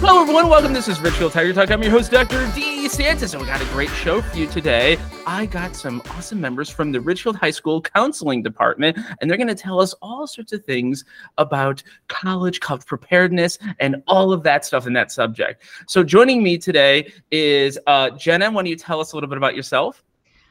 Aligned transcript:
Hello, 0.00 0.22
everyone. 0.22 0.48
Welcome. 0.48 0.72
This 0.72 0.86
is 0.88 1.00
Ridgefield 1.00 1.32
Tiger 1.32 1.52
Talk. 1.52 1.70
I'm 1.70 1.82
your 1.82 1.90
host, 1.90 2.12
Dr. 2.12 2.50
D. 2.54 2.88
Santos, 2.88 3.34
and 3.34 3.42
we 3.42 3.48
got 3.48 3.60
a 3.60 3.64
great 3.66 3.90
show 3.90 4.22
for 4.22 4.36
you 4.36 4.46
today. 4.46 4.96
I 5.26 5.46
got 5.46 5.76
some 5.76 6.00
awesome 6.10 6.40
members 6.40 6.70
from 6.70 6.92
the 6.92 7.00
Ridgefield 7.00 7.36
High 7.36 7.50
School 7.50 7.82
Counseling 7.82 8.42
Department, 8.42 8.96
and 9.20 9.28
they're 9.28 9.36
going 9.36 9.48
to 9.48 9.54
tell 9.54 9.80
us 9.80 9.94
all 10.00 10.26
sorts 10.26 10.52
of 10.52 10.64
things 10.64 11.04
about 11.36 11.82
college, 12.06 12.60
college 12.60 12.86
preparedness, 12.86 13.58
and 13.80 14.02
all 14.06 14.32
of 14.32 14.42
that 14.44 14.64
stuff 14.64 14.86
in 14.86 14.92
that 14.94 15.12
subject. 15.12 15.64
So, 15.88 16.02
joining 16.02 16.42
me 16.42 16.58
today 16.58 17.12
is 17.30 17.78
uh, 17.86 18.10
Jenna. 18.10 18.50
Why 18.50 18.62
don't 18.62 18.66
you 18.66 18.76
tell 18.76 19.00
us 19.00 19.12
a 19.12 19.16
little 19.16 19.28
bit 19.28 19.36
about 19.36 19.54
yourself? 19.56 20.02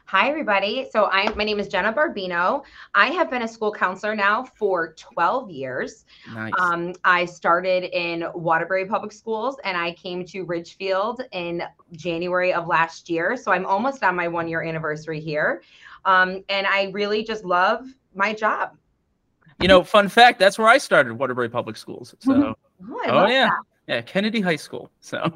Hi, 0.10 0.30
everybody. 0.30 0.88
So 0.90 1.10
I, 1.12 1.30
my 1.36 1.44
name 1.44 1.60
is 1.60 1.68
Jenna 1.68 1.92
Barbino. 1.92 2.64
I 2.96 3.08
have 3.08 3.30
been 3.30 3.42
a 3.42 3.48
school 3.48 3.74
counselor 3.74 4.16
now 4.16 4.46
for 4.56 4.94
12 4.98 5.52
years. 5.52 6.06
Nice. 6.34 6.54
Um, 6.58 6.94
I 7.04 7.26
started 7.26 7.84
in 7.94 8.26
Waterbury 8.34 8.86
Public 8.86 9.12
Schools 9.12 9.58
and 9.66 9.76
I 9.76 9.92
came 9.96 10.24
to 10.28 10.44
Ridgefield 10.44 11.24
in 11.34 11.62
January 11.92 12.54
of 12.54 12.68
last 12.68 13.10
year. 13.10 13.36
So 13.36 13.52
I'm 13.52 13.66
almost 13.66 14.02
on 14.02 14.16
my 14.16 14.30
one 14.30 14.48
year 14.48 14.64
anniversary 14.64 15.20
here. 15.20 15.62
Um, 16.06 16.42
and 16.48 16.66
I 16.68 16.90
really 16.94 17.26
just 17.26 17.44
love 17.44 17.86
my 18.16 18.32
job. 18.34 18.78
you 19.60 19.68
know, 19.68 19.84
fun 19.84 20.08
fact 20.08 20.40
that's 20.40 20.58
where 20.58 20.70
I 20.70 20.78
started, 20.78 21.12
Waterbury 21.20 21.50
Public 21.50 21.76
Schools. 21.76 22.16
So, 22.20 22.56
Oh, 22.90 23.02
I 23.06 23.10
oh, 23.10 23.16
love 23.16 23.30
yeah. 23.30 23.48
that. 23.48 23.60
Yeah, 23.88 24.02
Kennedy 24.02 24.42
High 24.42 24.58
School. 24.58 24.92
So, 25.00 25.32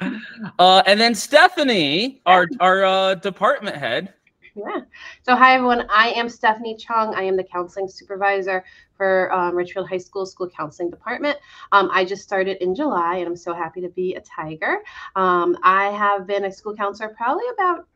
uh, 0.58 0.82
and 0.86 1.00
then 1.00 1.14
Stephanie, 1.14 2.20
our 2.26 2.48
our 2.58 2.84
uh, 2.84 3.14
department 3.14 3.76
head. 3.76 4.12
Yeah. 4.56 4.80
So, 5.22 5.36
hi, 5.36 5.54
everyone. 5.54 5.86
I 5.88 6.08
am 6.10 6.28
Stephanie 6.28 6.76
Cheung. 6.76 7.14
I 7.14 7.22
am 7.22 7.36
the 7.36 7.44
counseling 7.44 7.88
supervisor 7.88 8.64
for 8.96 9.32
um, 9.32 9.54
Ridgefield 9.54 9.88
High 9.88 9.98
School 9.98 10.26
School 10.26 10.48
Counseling 10.48 10.90
Department. 10.90 11.38
Um, 11.70 11.88
I 11.92 12.04
just 12.04 12.22
started 12.22 12.56
in 12.60 12.74
July, 12.74 13.18
and 13.18 13.28
I'm 13.28 13.36
so 13.36 13.54
happy 13.54 13.80
to 13.82 13.88
be 13.90 14.14
a 14.14 14.20
Tiger. 14.20 14.78
Um, 15.14 15.56
I 15.62 15.84
have 15.90 16.26
been 16.26 16.46
a 16.46 16.52
school 16.52 16.74
counselor 16.74 17.10
probably 17.10 17.44
about 17.52 17.86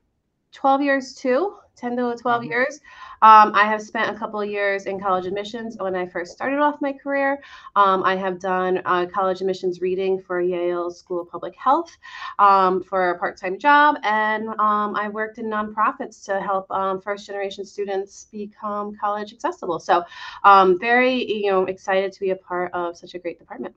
12 0.53 0.83
years 0.83 1.15
too, 1.15 1.57
10 1.77 1.97
to 1.97 2.15
12 2.21 2.43
Mhm. 2.43 2.49
years. 2.49 2.81
Um, 3.23 3.53
I 3.55 3.65
have 3.65 3.83
spent 3.83 4.15
a 4.15 4.19
couple 4.19 4.43
years 4.45 4.87
in 4.87 4.99
college 4.99 5.27
admissions 5.27 5.77
when 5.79 5.95
I 5.95 6.07
first 6.07 6.33
started 6.33 6.59
off 6.59 6.81
my 6.81 6.93
career. 6.93 7.43
Um, 7.77 8.03
I 8.03 8.17
have 8.17 8.39
done 8.39 8.81
uh, 8.87 9.07
college 9.07 9.41
admissions 9.41 9.81
reading 9.81 10.23
for 10.23 10.41
Yale 10.41 10.91
School 10.91 11.21
of 11.21 11.31
Public 11.31 11.55
Health 11.55 11.97
um, 12.39 12.83
for 12.83 13.11
a 13.11 13.19
part-time 13.19 13.59
job, 13.59 13.97
and 14.05 14.49
um, 14.49 14.97
I 14.97 15.09
worked 15.09 15.39
in 15.39 15.47
nonprofits 15.47 16.25
to 16.25 16.41
help 16.41 16.71
um, 16.71 17.01
first-generation 17.01 17.67
students 17.67 18.27
become 18.33 18.97
college 18.97 19.35
accessible. 19.35 19.79
So, 19.79 20.03
um, 20.45 20.79
very 20.79 21.31
you 21.31 21.51
know 21.51 21.65
excited 21.67 22.13
to 22.13 22.21
be 22.21 22.31
a 22.31 22.37
part 22.37 22.73
of 22.73 22.97
such 22.97 23.15
a 23.15 23.19
great 23.19 23.39
department. 23.39 23.75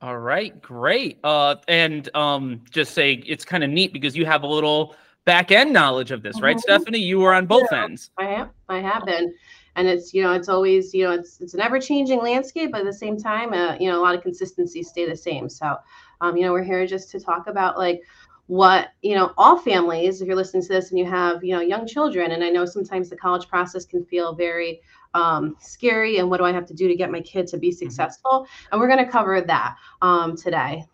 All 0.00 0.18
right, 0.18 0.60
great. 0.60 1.20
Uh, 1.22 1.54
and 1.68 2.12
um, 2.16 2.62
just 2.70 2.92
say 2.92 3.22
it's 3.24 3.44
kind 3.44 3.62
of 3.62 3.70
neat 3.70 3.92
because 3.92 4.16
you 4.16 4.26
have 4.26 4.42
a 4.42 4.48
little 4.48 4.96
back 5.24 5.50
end 5.50 5.72
knowledge 5.72 6.10
of 6.10 6.22
this, 6.22 6.40
right, 6.40 6.56
Mhm. 6.56 6.60
Stephanie? 6.60 6.98
You 6.98 7.20
were 7.20 7.34
on 7.34 7.46
both 7.46 7.72
ends. 7.72 8.10
I 8.18 8.24
have, 8.26 8.50
I 8.68 8.78
have 8.78 9.04
been, 9.04 9.32
and 9.76 9.88
it's 9.88 10.12
you 10.12 10.22
know 10.22 10.32
it's 10.32 10.48
always 10.48 10.92
you 10.94 11.04
know 11.04 11.12
it's 11.12 11.40
it's 11.40 11.54
an 11.54 11.60
ever 11.60 11.80
changing 11.80 12.20
landscape, 12.20 12.72
but 12.72 12.80
at 12.80 12.86
the 12.86 12.92
same 12.92 13.16
time, 13.16 13.52
uh, 13.52 13.76
you 13.78 13.90
know 13.90 14.00
a 14.00 14.02
lot 14.02 14.14
of 14.14 14.22
consistencies 14.22 14.88
stay 14.88 15.08
the 15.08 15.16
same. 15.16 15.48
So, 15.48 15.76
um, 16.20 16.36
you 16.36 16.44
know 16.44 16.52
we're 16.52 16.62
here 16.64 16.86
just 16.86 17.10
to 17.12 17.20
talk 17.20 17.46
about 17.46 17.78
like 17.78 18.02
what 18.46 18.88
you 19.02 19.14
know 19.14 19.32
all 19.38 19.58
families. 19.58 20.20
If 20.20 20.26
you're 20.26 20.36
listening 20.36 20.62
to 20.64 20.68
this 20.68 20.90
and 20.90 20.98
you 20.98 21.06
have 21.06 21.42
you 21.44 21.54
know 21.54 21.60
young 21.60 21.86
children, 21.86 22.32
and 22.32 22.42
I 22.44 22.50
know 22.50 22.64
sometimes 22.64 23.08
the 23.08 23.16
college 23.16 23.48
process 23.48 23.84
can 23.84 24.04
feel 24.04 24.34
very 24.34 24.80
um, 25.14 25.56
scary, 25.60 26.18
and 26.18 26.28
what 26.28 26.38
do 26.38 26.44
I 26.44 26.52
have 26.52 26.66
to 26.66 26.74
do 26.74 26.88
to 26.88 26.94
get 26.94 27.10
my 27.10 27.20
kid 27.20 27.46
to 27.48 27.58
be 27.58 27.70
successful? 27.70 28.46
And 28.70 28.80
we're 28.80 28.88
going 28.88 29.04
to 29.04 29.10
cover 29.10 29.40
that 29.40 29.76
um, 30.00 30.36
today. 30.36 30.84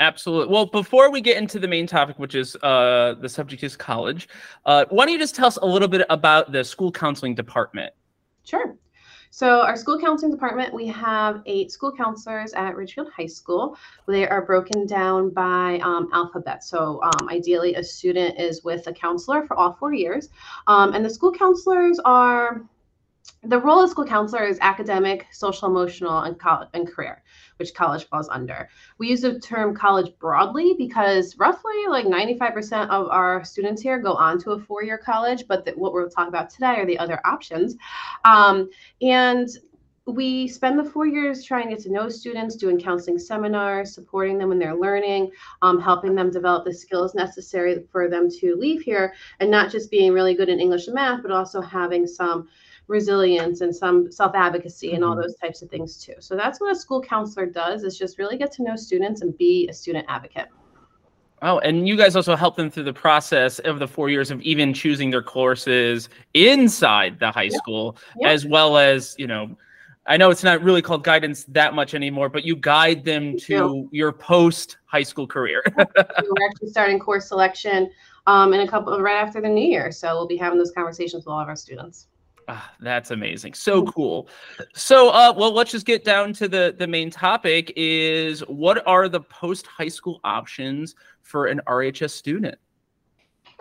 Absolutely. 0.00 0.52
Well, 0.52 0.66
before 0.66 1.10
we 1.10 1.20
get 1.20 1.36
into 1.36 1.58
the 1.58 1.68
main 1.68 1.86
topic, 1.86 2.18
which 2.18 2.34
is 2.34 2.56
uh, 2.56 3.14
the 3.20 3.28
subject 3.28 3.62
is 3.62 3.76
college, 3.76 4.28
uh, 4.66 4.84
why 4.90 5.06
don't 5.06 5.12
you 5.12 5.18
just 5.18 5.34
tell 5.34 5.46
us 5.46 5.58
a 5.58 5.66
little 5.66 5.88
bit 5.88 6.04
about 6.10 6.52
the 6.52 6.64
school 6.64 6.90
counseling 6.90 7.34
department? 7.34 7.92
Sure. 8.44 8.76
So, 9.34 9.62
our 9.62 9.76
school 9.76 9.98
counseling 9.98 10.30
department, 10.30 10.74
we 10.74 10.86
have 10.88 11.40
eight 11.46 11.72
school 11.72 11.90
counselors 11.96 12.52
at 12.52 12.76
Ridgefield 12.76 13.08
High 13.16 13.26
School. 13.26 13.78
They 14.06 14.28
are 14.28 14.44
broken 14.44 14.86
down 14.86 15.30
by 15.30 15.80
um, 15.82 16.10
alphabet. 16.12 16.62
So, 16.62 17.00
um, 17.02 17.30
ideally, 17.30 17.74
a 17.76 17.82
student 17.82 18.38
is 18.38 18.62
with 18.62 18.86
a 18.88 18.92
counselor 18.92 19.46
for 19.46 19.56
all 19.56 19.72
four 19.72 19.94
years. 19.94 20.28
Um, 20.66 20.92
and 20.92 21.02
the 21.02 21.08
school 21.08 21.32
counselors 21.32 21.98
are 22.04 22.62
the 23.44 23.58
role 23.58 23.82
of 23.82 23.90
school 23.90 24.04
counselor 24.04 24.44
is 24.44 24.58
academic, 24.60 25.26
social, 25.32 25.68
emotional, 25.68 26.20
and, 26.20 26.38
college, 26.38 26.68
and 26.74 26.88
career, 26.88 27.22
which 27.56 27.74
college 27.74 28.04
falls 28.04 28.28
under. 28.28 28.68
We 28.98 29.08
use 29.08 29.22
the 29.22 29.40
term 29.40 29.74
college 29.74 30.12
broadly 30.20 30.74
because 30.78 31.36
roughly 31.38 31.86
like 31.88 32.06
95% 32.06 32.88
of 32.90 33.08
our 33.08 33.44
students 33.44 33.82
here 33.82 33.98
go 33.98 34.14
on 34.14 34.38
to 34.40 34.52
a 34.52 34.60
four 34.60 34.84
year 34.84 34.98
college, 34.98 35.44
but 35.48 35.64
the, 35.64 35.72
what 35.72 35.92
we'll 35.92 36.08
talk 36.08 36.28
about 36.28 36.50
today 36.50 36.76
are 36.76 36.86
the 36.86 36.98
other 36.98 37.20
options. 37.24 37.76
Um, 38.24 38.70
and 39.00 39.48
we 40.06 40.48
spend 40.48 40.78
the 40.78 40.84
four 40.84 41.06
years 41.06 41.44
trying 41.44 41.68
to 41.68 41.76
get 41.76 41.84
to 41.84 41.92
know 41.92 42.08
students, 42.08 42.56
doing 42.56 42.78
counseling 42.78 43.18
seminars, 43.18 43.94
supporting 43.94 44.36
them 44.36 44.50
in 44.50 44.58
their 44.58 44.74
learning, 44.74 45.30
um, 45.62 45.80
helping 45.80 46.14
them 46.14 46.30
develop 46.30 46.64
the 46.64 46.74
skills 46.74 47.14
necessary 47.14 47.84
for 47.90 48.08
them 48.08 48.28
to 48.28 48.56
leave 48.56 48.82
here, 48.82 49.14
and 49.38 49.50
not 49.50 49.70
just 49.70 49.90
being 49.90 50.12
really 50.12 50.34
good 50.34 50.48
in 50.48 50.58
English 50.58 50.86
and 50.86 50.94
math, 50.94 51.22
but 51.22 51.30
also 51.30 51.60
having 51.60 52.06
some 52.06 52.48
resilience 52.88 53.60
and 53.60 53.74
some 53.74 54.10
self-advocacy 54.10 54.92
and 54.92 55.04
all 55.04 55.16
Mhm. 55.16 55.22
those 55.22 55.36
types 55.36 55.62
of 55.62 55.70
things 55.70 55.96
too. 55.96 56.14
So 56.18 56.36
that's 56.36 56.60
what 56.60 56.72
a 56.72 56.74
school 56.74 57.00
counselor 57.00 57.46
does 57.46 57.84
is 57.84 57.96
just 57.98 58.18
really 58.18 58.36
get 58.36 58.52
to 58.52 58.62
know 58.62 58.76
students 58.76 59.22
and 59.22 59.36
be 59.38 59.68
a 59.68 59.72
student 59.72 60.04
advocate. 60.08 60.48
Oh, 61.44 61.58
and 61.58 61.88
you 61.88 61.96
guys 61.96 62.14
also 62.14 62.36
help 62.36 62.54
them 62.54 62.70
through 62.70 62.84
the 62.84 62.92
process 62.92 63.58
of 63.60 63.80
the 63.80 63.88
four 63.88 64.08
years 64.08 64.30
of 64.30 64.40
even 64.42 64.72
choosing 64.72 65.10
their 65.10 65.22
courses 65.22 66.08
inside 66.34 67.18
the 67.18 67.32
high 67.32 67.48
school, 67.48 67.96
Yeah. 68.20 68.28
as 68.28 68.46
well 68.46 68.76
as, 68.76 69.16
you 69.18 69.26
know, 69.26 69.56
I 70.06 70.16
know 70.16 70.30
it's 70.30 70.44
not 70.44 70.62
really 70.62 70.82
called 70.82 71.04
guidance 71.04 71.44
that 71.44 71.74
much 71.74 71.94
anymore, 71.94 72.28
but 72.28 72.44
you 72.44 72.56
guide 72.56 73.04
them 73.04 73.36
to 73.38 73.88
your 73.92 74.12
post 74.12 74.78
high 74.86 75.02
school 75.02 75.26
career. 75.26 75.62
We're 75.76 76.46
actually 76.48 76.68
starting 76.68 76.98
course 76.98 77.28
selection 77.28 77.90
um, 78.26 78.52
in 78.52 78.60
a 78.60 78.68
couple 78.68 79.00
right 79.00 79.16
after 79.16 79.40
the 79.40 79.48
new 79.48 79.64
year. 79.66 79.90
So 79.90 80.14
we'll 80.14 80.28
be 80.28 80.36
having 80.36 80.58
those 80.58 80.72
conversations 80.72 81.24
with 81.24 81.32
all 81.32 81.40
of 81.40 81.48
our 81.48 81.56
students. 81.56 82.08
Ah, 82.48 82.72
that's 82.80 83.10
amazing. 83.10 83.54
So 83.54 83.84
cool. 83.84 84.28
So, 84.74 85.10
uh, 85.10 85.32
well, 85.36 85.52
let's 85.52 85.70
just 85.70 85.86
get 85.86 86.04
down 86.04 86.32
to 86.34 86.48
the 86.48 86.74
the 86.76 86.86
main 86.86 87.10
topic. 87.10 87.72
Is 87.76 88.40
what 88.40 88.86
are 88.86 89.08
the 89.08 89.20
post 89.20 89.66
high 89.66 89.88
school 89.88 90.20
options 90.24 90.94
for 91.22 91.46
an 91.46 91.60
RHS 91.66 92.10
student? 92.10 92.58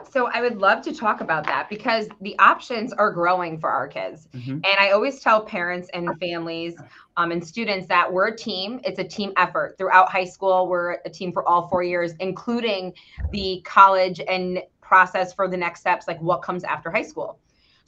So 0.10 0.28
I 0.34 0.42
would 0.42 0.58
love 0.58 0.82
to 0.84 0.94
talk 0.94 1.22
about 1.22 1.46
that 1.46 1.70
because 1.70 2.08
the 2.22 2.38
options 2.40 2.92
are 2.94 3.12
growing 3.12 3.60
for 3.60 3.70
our 3.70 3.88
kids. 3.88 4.28
Mhm. 4.34 4.54
And 4.54 4.76
I 4.80 4.92
always 4.92 5.20
tell 5.20 5.46
parents 5.46 5.90
and 5.94 6.10
families 6.20 6.76
um, 7.18 7.32
and 7.32 7.46
students 7.46 7.88
that 7.88 8.12
we're 8.12 8.30
a 8.30 8.36
team. 8.36 8.80
It's 8.84 9.00
a 9.00 9.04
team 9.04 9.32
effort 9.38 9.76
throughout 9.78 10.10
high 10.10 10.26
school. 10.26 10.68
We're 10.68 10.98
a 11.06 11.10
team 11.10 11.32
for 11.32 11.48
all 11.48 11.68
four 11.68 11.84
years, 11.84 12.14
including 12.20 12.94
the 13.32 13.62
college 13.64 14.20
and 14.28 14.64
process 14.82 15.34
for 15.34 15.48
the 15.48 15.58
next 15.58 15.82
steps, 15.82 16.08
like 16.08 16.20
what 16.22 16.42
comes 16.42 16.64
after 16.64 16.90
high 16.90 17.04
school. 17.04 17.38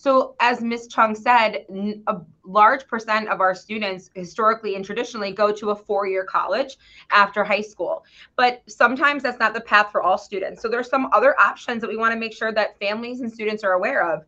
So, 0.03 0.35
as 0.41 0.59
Ms. 0.59 0.89
Cheung 0.89 1.15
said, 1.15 1.65
a 2.07 2.17
large 2.43 2.85
percent 2.89 3.29
of 3.29 3.39
our 3.39 3.55
students 3.55 4.09
historically 4.13 4.75
and 4.75 4.83
traditionally 4.83 5.31
go 5.31 5.49
to 5.53 5.69
a 5.69 5.75
four 5.77 6.07
year 6.07 6.25
college 6.25 6.75
after 7.09 7.41
high 7.41 7.61
school. 7.61 8.03
But 8.35 8.63
sometimes 8.67 9.23
that's 9.23 9.39
not 9.39 9.53
the 9.53 9.61
path 9.61 9.93
for 9.93 10.01
all 10.01 10.17
students. 10.17 10.61
So, 10.61 10.67
there's 10.67 10.89
some 10.89 11.07
other 11.13 11.39
options 11.39 11.79
that 11.79 11.87
we 11.87 11.95
want 11.95 12.13
to 12.13 12.19
make 12.19 12.33
sure 12.33 12.51
that 12.51 12.77
families 12.79 13.21
and 13.21 13.31
students 13.31 13.63
are 13.63 13.71
aware 13.71 14.05
of. 14.05 14.25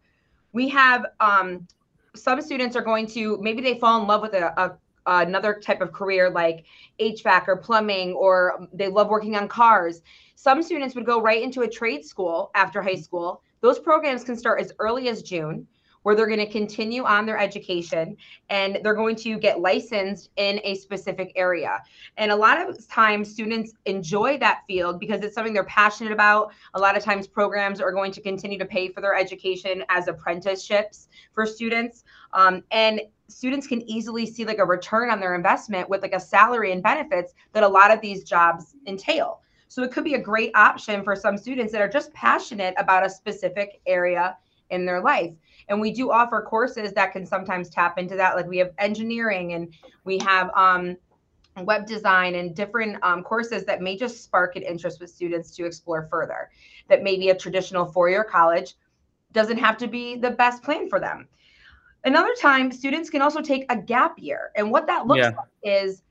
We 0.53 0.69
have 0.69 1.07
um, 1.19 1.67
some 2.15 2.41
students 2.41 2.77
are 2.77 2.81
going 2.81 3.07
to 3.07 3.37
maybe 3.41 3.61
they 3.61 3.77
fall 3.77 3.99
in 3.99 4.07
love 4.07 4.21
with 4.21 4.33
a, 4.33 4.57
a 4.57 4.77
another 5.05 5.59
type 5.61 5.81
of 5.81 5.91
career 5.91 6.29
like 6.29 6.63
HVAC 7.01 7.49
or 7.49 7.57
plumbing, 7.57 8.13
or 8.13 8.65
they 8.71 8.87
love 8.87 9.09
working 9.09 9.35
on 9.35 9.49
cars. 9.49 10.01
Some 10.35 10.63
students 10.63 10.95
would 10.95 11.05
go 11.05 11.21
right 11.21 11.43
into 11.43 11.63
a 11.63 11.67
trade 11.67 12.05
school 12.05 12.49
after 12.55 12.81
high 12.81 12.95
school. 12.95 13.41
Those 13.65 13.79
programs 13.79 14.23
can 14.23 14.37
start 14.37 14.61
as 14.61 14.71
early 14.77 15.09
as 15.09 15.23
June, 15.23 15.65
where 16.03 16.13
they're 16.13 16.27
going 16.27 16.37
to 16.37 16.45
continue 16.45 17.03
on 17.03 17.25
their 17.25 17.39
education 17.39 18.15
and 18.51 18.77
they're 18.83 18.93
going 18.93 19.15
to 19.15 19.39
get 19.39 19.59
licensed 19.59 20.29
in 20.35 20.61
a 20.63 20.75
specific 20.75 21.31
area. 21.35 21.81
And 22.17 22.31
a 22.31 22.35
lot 22.35 22.61
of 22.61 22.87
times, 22.87 23.31
students 23.31 23.73
enjoy 23.85 24.37
that 24.37 24.61
field 24.67 24.99
because 24.99 25.21
it's 25.21 25.33
something 25.33 25.51
they're 25.51 25.63
passionate 25.63 26.13
about. 26.13 26.53
A 26.75 26.79
lot 26.79 26.95
of 26.95 27.03
times, 27.03 27.25
programs 27.25 27.81
are 27.81 27.91
going 27.91 28.11
to 28.11 28.21
continue 28.21 28.59
to 28.59 28.65
pay 28.65 28.89
for 28.89 29.01
their 29.01 29.15
education 29.15 29.83
as 29.89 30.07
apprenticeships 30.07 31.07
for 31.33 31.47
students. 31.47 32.03
Um, 32.33 32.63
and 32.69 33.01
students 33.29 33.65
can 33.65 33.81
easily 33.89 34.27
see 34.27 34.45
like 34.45 34.59
a 34.59 34.65
return 34.65 35.09
on 35.09 35.19
their 35.19 35.33
investment 35.33 35.89
with 35.89 36.03
like 36.03 36.13
a 36.13 36.19
salary 36.19 36.71
and 36.71 36.83
benefits 36.83 37.33
that 37.53 37.63
a 37.63 37.67
lot 37.67 37.89
of 37.89 37.99
these 37.99 38.23
jobs 38.23 38.75
entail. 38.85 39.41
So 39.75 39.83
it 39.83 39.91
could 39.91 40.05
be 40.05 40.13
a 40.13 40.21
great 40.21 40.51
option 40.55 41.03
for 41.03 41.17
some 41.17 41.37
students 41.37 41.73
that 41.73 41.81
are 41.81 41.89
just 41.89 42.13
passionate 42.13 42.73
about 42.77 43.05
a 43.05 43.09
specific 43.09 43.81
area 43.85 44.37
in 44.69 44.85
their 44.85 45.01
life. 45.01 45.33
And 45.67 45.81
we 45.81 45.91
do 45.91 46.11
offer 46.11 46.41
courses 46.41 46.93
that 46.93 47.11
can 47.11 47.25
sometimes 47.25 47.69
tap 47.69 47.97
into 47.97 48.15
that. 48.15 48.37
Like 48.37 48.47
we 48.47 48.57
have 48.59 48.71
engineering 48.77 49.51
and 49.51 49.73
we 50.05 50.17
have 50.19 50.49
um, 50.55 50.95
web 51.57 51.85
design 51.87 52.35
and 52.35 52.55
different 52.55 53.03
um, 53.03 53.21
courses 53.21 53.65
that 53.65 53.81
may 53.81 53.97
just 53.97 54.23
spark 54.23 54.55
an 54.55 54.61
interest 54.61 55.01
with 55.01 55.09
students 55.09 55.51
to 55.57 55.65
explore 55.65 56.07
further. 56.09 56.51
That 56.87 57.03
maybe 57.03 57.27
a 57.27 57.35
traditional 57.35 57.83
four 57.85 58.09
year 58.09 58.23
college 58.23 58.75
doesn't 59.33 59.57
have 59.57 59.77
to 59.79 59.87
be 59.87 60.15
the 60.15 60.31
best 60.31 60.63
plan 60.63 60.87
for 60.87 61.01
them. 61.01 61.27
Another 62.05 62.33
time, 62.39 62.71
students 62.71 63.09
can 63.09 63.21
also 63.21 63.41
take 63.41 63.69
a 63.69 63.75
gap 63.75 64.19
year. 64.19 64.51
And 64.55 64.71
what 64.71 64.87
that 64.87 65.05
looks 65.05 65.19
Yeah. 65.19 65.31
like 65.35 65.49
is 65.63 66.01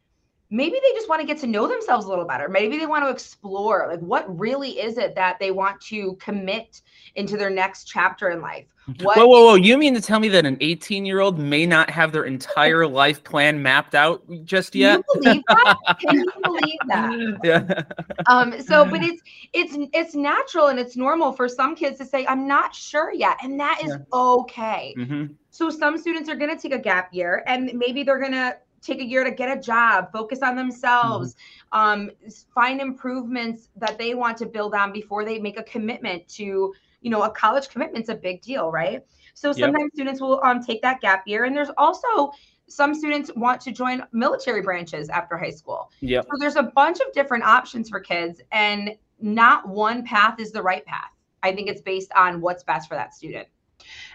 maybe 0.54 0.78
they 0.80 0.92
just 0.92 1.08
want 1.08 1.20
to 1.20 1.26
get 1.26 1.36
to 1.38 1.48
know 1.48 1.66
themselves 1.66 2.06
a 2.06 2.08
little 2.08 2.24
better. 2.24 2.48
Maybe 2.48 2.78
they 2.78 2.86
want 2.86 3.04
to 3.04 3.10
explore 3.10 3.88
like 3.90 3.98
what 3.98 4.38
really 4.38 4.78
is 4.78 4.98
it 4.98 5.14
that 5.16 5.38
they 5.40 5.50
want 5.50 5.80
to 5.82 6.14
commit 6.14 6.80
into 7.16 7.36
their 7.36 7.50
next 7.50 7.84
chapter 7.84 8.30
in 8.30 8.40
life. 8.40 8.66
What 9.00 9.16
Whoa, 9.16 9.26
whoa, 9.26 9.44
whoa! 9.46 9.54
You 9.54 9.78
mean 9.78 9.94
to 9.94 10.00
tell 10.00 10.20
me 10.20 10.28
that 10.28 10.44
an 10.44 10.56
18-year-old 10.56 11.38
may 11.38 11.64
not 11.64 11.88
have 11.90 12.12
their 12.12 12.24
entire 12.24 12.86
life 13.02 13.24
plan 13.24 13.62
mapped 13.62 13.94
out 13.94 14.22
just 14.44 14.72
Can 14.72 14.80
yet? 14.82 14.98
you 14.98 15.20
believe 15.20 15.42
that? 15.48 15.76
Can 16.00 16.18
you 16.18 16.32
believe 16.44 16.78
that? 16.88 17.40
yeah. 17.42 17.82
um 18.28 18.60
so 18.60 18.84
but 18.84 19.02
it's 19.02 19.22
it's 19.52 19.76
it's 19.92 20.14
natural 20.14 20.68
and 20.68 20.78
it's 20.78 20.96
normal 20.96 21.32
for 21.32 21.48
some 21.48 21.74
kids 21.74 21.98
to 21.98 22.04
say 22.04 22.26
i'm 22.26 22.46
not 22.46 22.74
sure 22.74 23.12
yet 23.12 23.36
and 23.42 23.58
that 23.58 23.80
is 23.82 23.96
okay 24.12 24.94
hmm 24.96 25.26
so 25.50 25.70
some 25.70 25.96
students 25.96 26.28
are 26.28 26.34
going 26.34 26.50
to 26.50 26.60
take 26.60 26.76
a 26.76 26.82
gap 26.82 27.14
year 27.14 27.44
and 27.46 27.70
maybe 27.74 28.02
they're 28.02 28.18
going 28.18 28.32
to 28.32 28.56
take 28.84 29.00
a 29.00 29.04
year 29.04 29.25
to 29.25 29.31
get 29.31 29.56
a 29.56 29.60
job 29.60 30.12
focus 30.12 30.40
on 30.42 30.54
themselves 30.56 31.34
um, 31.72 32.10
find 32.54 32.81
improvements 32.81 33.69
that 33.76 33.98
they 33.98 34.14
want 34.14 34.36
to 34.36 34.46
build 34.46 34.75
on 34.75 34.92
before 34.92 35.25
they 35.25 35.38
make 35.38 35.58
a 35.58 35.62
commitment 35.64 36.26
to 36.28 36.72
you 37.00 37.10
know 37.10 37.22
a 37.22 37.31
college 37.31 37.69
commitment's 37.69 38.08
a 38.08 38.14
big 38.14 38.40
deal 38.42 38.70
right 38.70 39.04
so 39.34 39.48
Yep. 39.48 39.56
sometimes 39.56 39.90
students 39.94 40.20
will 40.20 40.40
um, 40.44 40.62
take 40.62 40.81
that 40.82 41.00
gap 41.00 41.25
year 41.26 41.44
and 41.44 41.56
there's 41.56 41.70
also 41.76 42.31
some 42.66 42.94
students 42.94 43.31
want 43.36 43.60
to 43.60 43.72
join 43.72 44.02
military 44.12 44.62
branches 44.62 45.08
after 45.08 45.36
high 45.36 45.50
school 45.50 45.90
Yep. 46.00 46.25
so 46.25 46.31
there's 46.38 46.56
a 46.56 46.62
bunch 46.62 47.00
of 47.00 47.12
different 47.12 47.44
options 47.44 47.88
for 47.90 48.00
kids, 48.00 48.40
and 48.52 48.96
not 49.20 49.69
one 49.69 50.04
path 50.04 50.40
is 50.40 50.50
the 50.52 50.62
right 50.62 50.84
path. 50.86 51.10
I 51.42 51.54
think 51.54 51.69
it's 51.69 51.81
based 51.82 52.10
on 52.16 52.40
what's 52.40 52.62
best 52.62 52.88
for 52.88 52.94
that 52.94 53.14
student. 53.14 53.48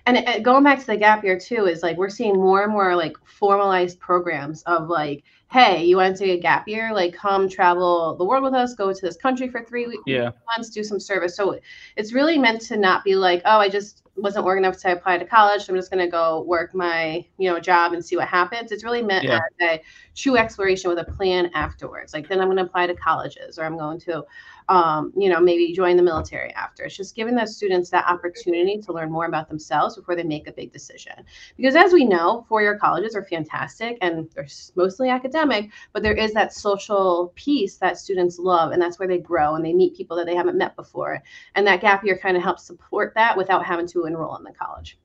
And 0.05 0.43
going 0.43 0.63
back 0.63 0.79
to 0.79 0.85
the 0.85 0.97
gap 0.97 1.23
year 1.23 1.39
too 1.39 1.65
is 1.65 1.83
like 1.83 1.97
we're 1.97 2.09
seeing 2.09 2.35
more 2.35 2.63
and 2.63 2.71
more 2.71 2.95
like 2.95 3.15
formalized 3.25 3.99
programs 3.99 4.63
of 4.63 4.89
like, 4.89 5.23
hey, 5.51 5.83
you 5.83 5.97
want 5.97 6.15
to 6.15 6.23
take 6.23 6.39
a 6.39 6.41
gap 6.41 6.67
year? 6.67 6.93
Like, 6.93 7.13
come 7.13 7.49
travel 7.49 8.15
the 8.15 8.23
world 8.25 8.43
with 8.43 8.53
us, 8.53 8.75
go 8.75 8.93
to 8.93 9.01
this 9.01 9.17
country 9.17 9.49
for 9.49 9.63
three 9.63 9.87
weeks, 9.87 10.03
Yeah. 10.05 10.31
months, 10.55 10.69
do 10.69 10.83
some 10.83 10.99
service. 10.99 11.35
So 11.35 11.59
it's 11.95 12.13
really 12.13 12.37
meant 12.37 12.61
to 12.61 12.77
not 12.77 13.03
be 13.03 13.15
like, 13.15 13.41
oh, 13.45 13.59
I 13.59 13.67
just 13.69 14.03
wasn't 14.21 14.45
working 14.45 14.63
enough 14.63 14.77
to 14.81 14.91
apply 14.91 15.17
to 15.17 15.25
college. 15.25 15.63
So 15.65 15.73
I'm 15.73 15.79
just 15.79 15.91
going 15.91 16.05
to 16.05 16.11
go 16.11 16.43
work 16.43 16.73
my 16.73 17.25
you 17.37 17.49
know 17.49 17.59
job 17.59 17.93
and 17.93 18.03
see 18.03 18.15
what 18.15 18.27
happens. 18.27 18.71
It's 18.71 18.83
really 18.83 19.01
meant 19.01 19.25
Yeah. 19.25 19.39
as 19.61 19.79
a 19.79 19.83
true 20.15 20.37
exploration 20.37 20.89
with 20.89 20.99
a 20.99 21.11
plan 21.11 21.49
afterwards. 21.53 22.13
Like 22.13 22.27
then 22.27 22.39
I'm 22.39 22.47
going 22.47 22.57
to 22.57 22.63
apply 22.63 22.87
to 22.87 22.95
colleges 22.95 23.57
or 23.57 23.63
I'm 23.65 23.77
going 23.77 23.99
to 24.01 24.23
um, 24.69 25.11
you 25.17 25.29
know, 25.29 25.39
maybe 25.39 25.73
join 25.73 25.97
the 25.97 26.03
military 26.03 26.53
after. 26.53 26.83
It's 26.83 26.95
just 26.95 27.15
giving 27.15 27.35
those 27.35 27.55
students 27.57 27.89
that 27.89 28.07
opportunity 28.07 28.77
to 28.77 28.93
learn 28.93 29.11
more 29.11 29.25
about 29.25 29.49
themselves 29.49 29.95
before 29.95 30.15
they 30.15 30.23
make 30.23 30.47
a 30.47 30.51
big 30.51 30.71
decision. 30.71 31.13
Because 31.57 31.75
as 31.75 31.91
we 31.91 32.05
know, 32.05 32.45
four-year 32.47 32.77
colleges 32.77 33.15
are 33.15 33.23
fantastic 33.23 33.97
and 34.01 34.29
they're 34.35 34.47
mostly 34.75 35.09
academic, 35.09 35.71
but 35.91 36.03
there 36.03 36.13
is 36.13 36.33
that 36.33 36.53
social 36.53 37.33
piece 37.35 37.77
that 37.77 37.97
students 37.97 38.37
love, 38.37 38.71
and 38.71 38.81
that's 38.81 38.99
where 38.99 39.07
they 39.07 39.17
grow 39.17 39.55
and 39.55 39.65
they 39.65 39.73
meet 39.73 39.97
people 39.97 40.15
that 40.17 40.27
they 40.27 40.35
haven't 40.35 40.57
met 40.57 40.75
before. 40.75 41.21
And 41.55 41.65
that 41.65 41.81
gap 41.81 42.05
year 42.05 42.17
kind 42.19 42.37
of 42.37 42.43
helps 42.43 42.63
support 42.63 43.13
that 43.15 43.35
without 43.35 43.65
having 43.65 43.87
to 43.87 44.03
enroll 44.09 44.35
in 44.37 44.43
the 44.43 44.51
college. 44.51 44.97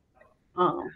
Um, 0.57 0.91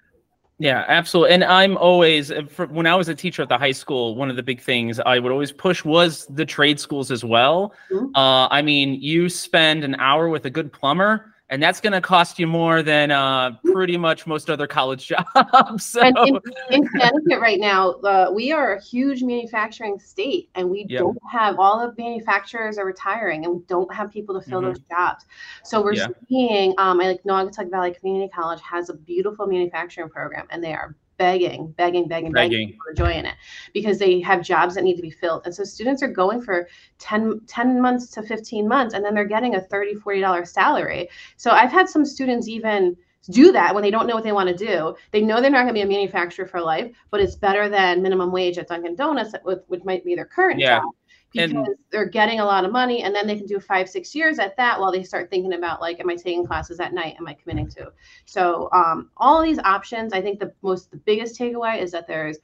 Yeah, 0.60 0.84
absolutely. 0.88 1.34
And 1.34 1.44
I'm 1.44 1.76
always, 1.76 2.32
uh, 2.32 2.42
when 2.70 2.84
I 2.84 2.96
was 2.96 3.08
a 3.08 3.14
teacher 3.14 3.42
at 3.42 3.48
the 3.48 3.58
high 3.58 3.76
school, 3.82 4.16
one 4.16 4.28
of 4.28 4.34
the 4.34 4.42
big 4.42 4.60
things 4.60 4.98
I 4.98 5.20
would 5.20 5.30
always 5.30 5.52
push 5.52 5.84
was 5.84 6.26
the 6.26 6.44
trade 6.44 6.80
schools 6.80 7.12
as 7.12 7.24
well. 7.24 7.72
Mhm. 7.92 8.10
Uh, 8.16 8.48
I 8.50 8.60
mean, 8.62 8.94
you 9.00 9.28
spend 9.28 9.84
an 9.84 9.94
hour 10.00 10.28
with 10.28 10.46
a 10.46 10.50
good 10.50 10.72
plumber, 10.72 11.32
and 11.50 11.62
that's 11.62 11.80
going 11.80 11.92
to 11.92 12.00
cost 12.00 12.38
you 12.38 12.46
more 12.46 12.82
than 12.82 13.10
uh, 13.10 13.52
pretty 13.72 13.96
much 13.96 14.26
most 14.26 14.50
other 14.50 14.66
college 14.66 15.06
jobs. 15.08 15.84
So, 15.84 16.02
And 16.02 16.16
in, 16.26 16.40
in 16.70 16.86
Connecticut 16.88 17.40
right 17.40 17.58
now, 17.58 17.92
uh, 18.00 18.30
we 18.32 18.52
are 18.52 18.74
a 18.74 18.82
huge 18.82 19.22
manufacturing 19.22 19.98
state, 19.98 20.50
and 20.54 20.68
we 20.68 20.86
Yeah. 20.88 21.00
don't 21.00 21.18
have 21.30 21.58
all 21.58 21.78
the 21.78 21.94
manufacturers 22.00 22.76
are 22.78 22.84
retiring, 22.84 23.44
and 23.44 23.54
we 23.54 23.60
don't 23.66 23.92
have 23.94 24.10
people 24.10 24.38
to 24.38 24.46
fill 24.46 24.60
Mhm. 24.60 24.64
those 24.74 24.80
jobs. 24.80 25.24
So 25.64 25.82
we're 25.82 25.94
Yeah. 25.94 26.08
seeing, 26.28 26.74
um, 26.78 27.00
I 27.00 27.06
like 27.06 27.22
Naugatuck 27.24 27.70
Valley 27.70 27.94
Community 27.94 28.30
College 28.30 28.60
has 28.60 28.90
a 28.90 28.94
beautiful 28.94 29.46
manufacturing 29.46 30.08
program, 30.10 30.46
and 30.50 30.62
they 30.62 30.74
are 30.74 30.94
begging, 31.18 31.72
begging, 31.72 32.08
begging, 32.08 32.32
begging 32.32 32.68
people 32.68 32.84
to 32.88 32.94
join 32.94 33.26
it 33.26 33.34
because 33.74 33.98
they 33.98 34.20
have 34.20 34.42
jobs 34.42 34.74
that 34.74 34.84
need 34.84 34.96
to 34.96 35.02
be 35.02 35.10
filled. 35.10 35.42
And 35.44 35.54
so 35.54 35.64
students 35.64 36.02
are 36.02 36.08
going 36.08 36.40
for 36.40 36.68
10, 36.98 37.42
10 37.46 37.80
months 37.82 38.10
to 38.12 38.22
15 38.22 38.66
months, 38.66 38.94
and 38.94 39.04
then 39.04 39.14
they're 39.14 39.24
getting 39.24 39.56
a 39.56 39.60
30 39.60 39.96
$40 39.96 40.48
salary. 40.48 41.08
So 41.36 41.50
I've 41.50 41.72
had 41.72 41.88
some 41.88 42.04
students 42.04 42.48
even 42.48 42.96
do 43.30 43.52
that 43.52 43.74
when 43.74 43.82
they 43.82 43.90
don't 43.90 44.06
know 44.06 44.14
what 44.14 44.24
they 44.24 44.32
want 44.32 44.48
to 44.48 44.54
do. 44.54 44.94
They 45.10 45.20
know 45.20 45.40
they're 45.40 45.50
not 45.50 45.62
going 45.62 45.68
to 45.68 45.74
be 45.74 45.82
a 45.82 45.86
manufacturer 45.86 46.46
for 46.46 46.60
life, 46.60 46.90
but 47.10 47.20
it's 47.20 47.34
better 47.36 47.68
than 47.68 48.02
minimum 48.02 48.32
wage 48.32 48.56
at 48.56 48.68
Dunkin' 48.68 48.94
Donuts, 48.94 49.34
which, 49.42 49.58
which 49.66 49.84
might 49.84 50.04
be 50.04 50.14
their 50.14 50.24
current 50.24 50.60
Yeah. 50.60 50.78
job. 50.78 50.92
Because 51.32 51.50
And- 51.52 51.76
they're 51.90 52.06
getting 52.08 52.40
a 52.40 52.44
lot 52.44 52.64
of 52.64 52.72
money, 52.72 53.02
and 53.02 53.14
then 53.14 53.26
they 53.26 53.36
can 53.36 53.46
do 53.46 53.60
five, 53.60 53.88
six 53.88 54.14
years 54.14 54.38
at 54.38 54.56
that 54.56 54.80
while 54.80 54.90
they 54.90 55.02
start 55.02 55.28
thinking 55.30 55.52
about 55.54 55.80
like, 55.80 56.00
am 56.00 56.08
I 56.08 56.14
taking 56.16 56.46
classes 56.46 56.80
at 56.80 56.94
night? 56.94 57.16
Am 57.18 57.28
I 57.28 57.34
committing 57.34 57.68
to? 57.70 57.92
So 58.24 58.68
um, 58.72 59.10
all 59.18 59.42
these 59.42 59.58
options, 59.58 60.12
I 60.12 60.22
think 60.22 60.40
the 60.40 60.52
most, 60.62 60.90
the 60.90 60.96
biggest 60.96 61.38
takeaway 61.38 61.82
is 61.82 61.90
that 61.92 62.06
there's 62.06 62.38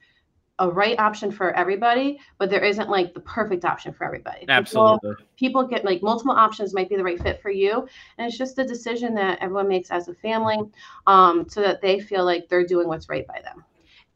a 0.59 0.69
right 0.71 0.97
option 0.99 1.31
for 1.31 1.51
everybody, 1.53 2.17
but 2.37 2.49
there 2.49 2.63
isn't 2.63 2.87
like 2.89 3.13
the 3.13 3.19
perfect 3.19 3.65
option 3.65 3.91
for 3.91 4.05
everybody. 4.05 4.39
People- 4.41 4.55
absolutely. 4.55 5.15
people 5.35 5.67
get 5.67 5.83
like 5.83 6.01
multiple 6.01 6.31
options 6.33 6.73
might 6.73 6.87
be 6.87 6.95
the 6.95 7.03
right 7.03 7.21
fit 7.21 7.41
for 7.41 7.49
you 7.49 7.85
and 8.17 8.25
it's 8.25 8.37
just 8.37 8.57
a 8.57 8.63
decision 8.63 9.13
that 9.15 9.37
everyone 9.41 9.67
makes 9.67 9.91
as 9.91 10.07
a 10.07 10.13
family 10.13 10.57
um, 11.07 11.45
so 11.49 11.59
that 11.59 11.81
they 11.81 11.99
feel 11.99 12.23
like 12.23 12.47
they're 12.47 12.65
doing 12.65 12.87
what's 12.87 13.09
right 13.09 13.27
by 13.27 13.41
them 13.41 13.65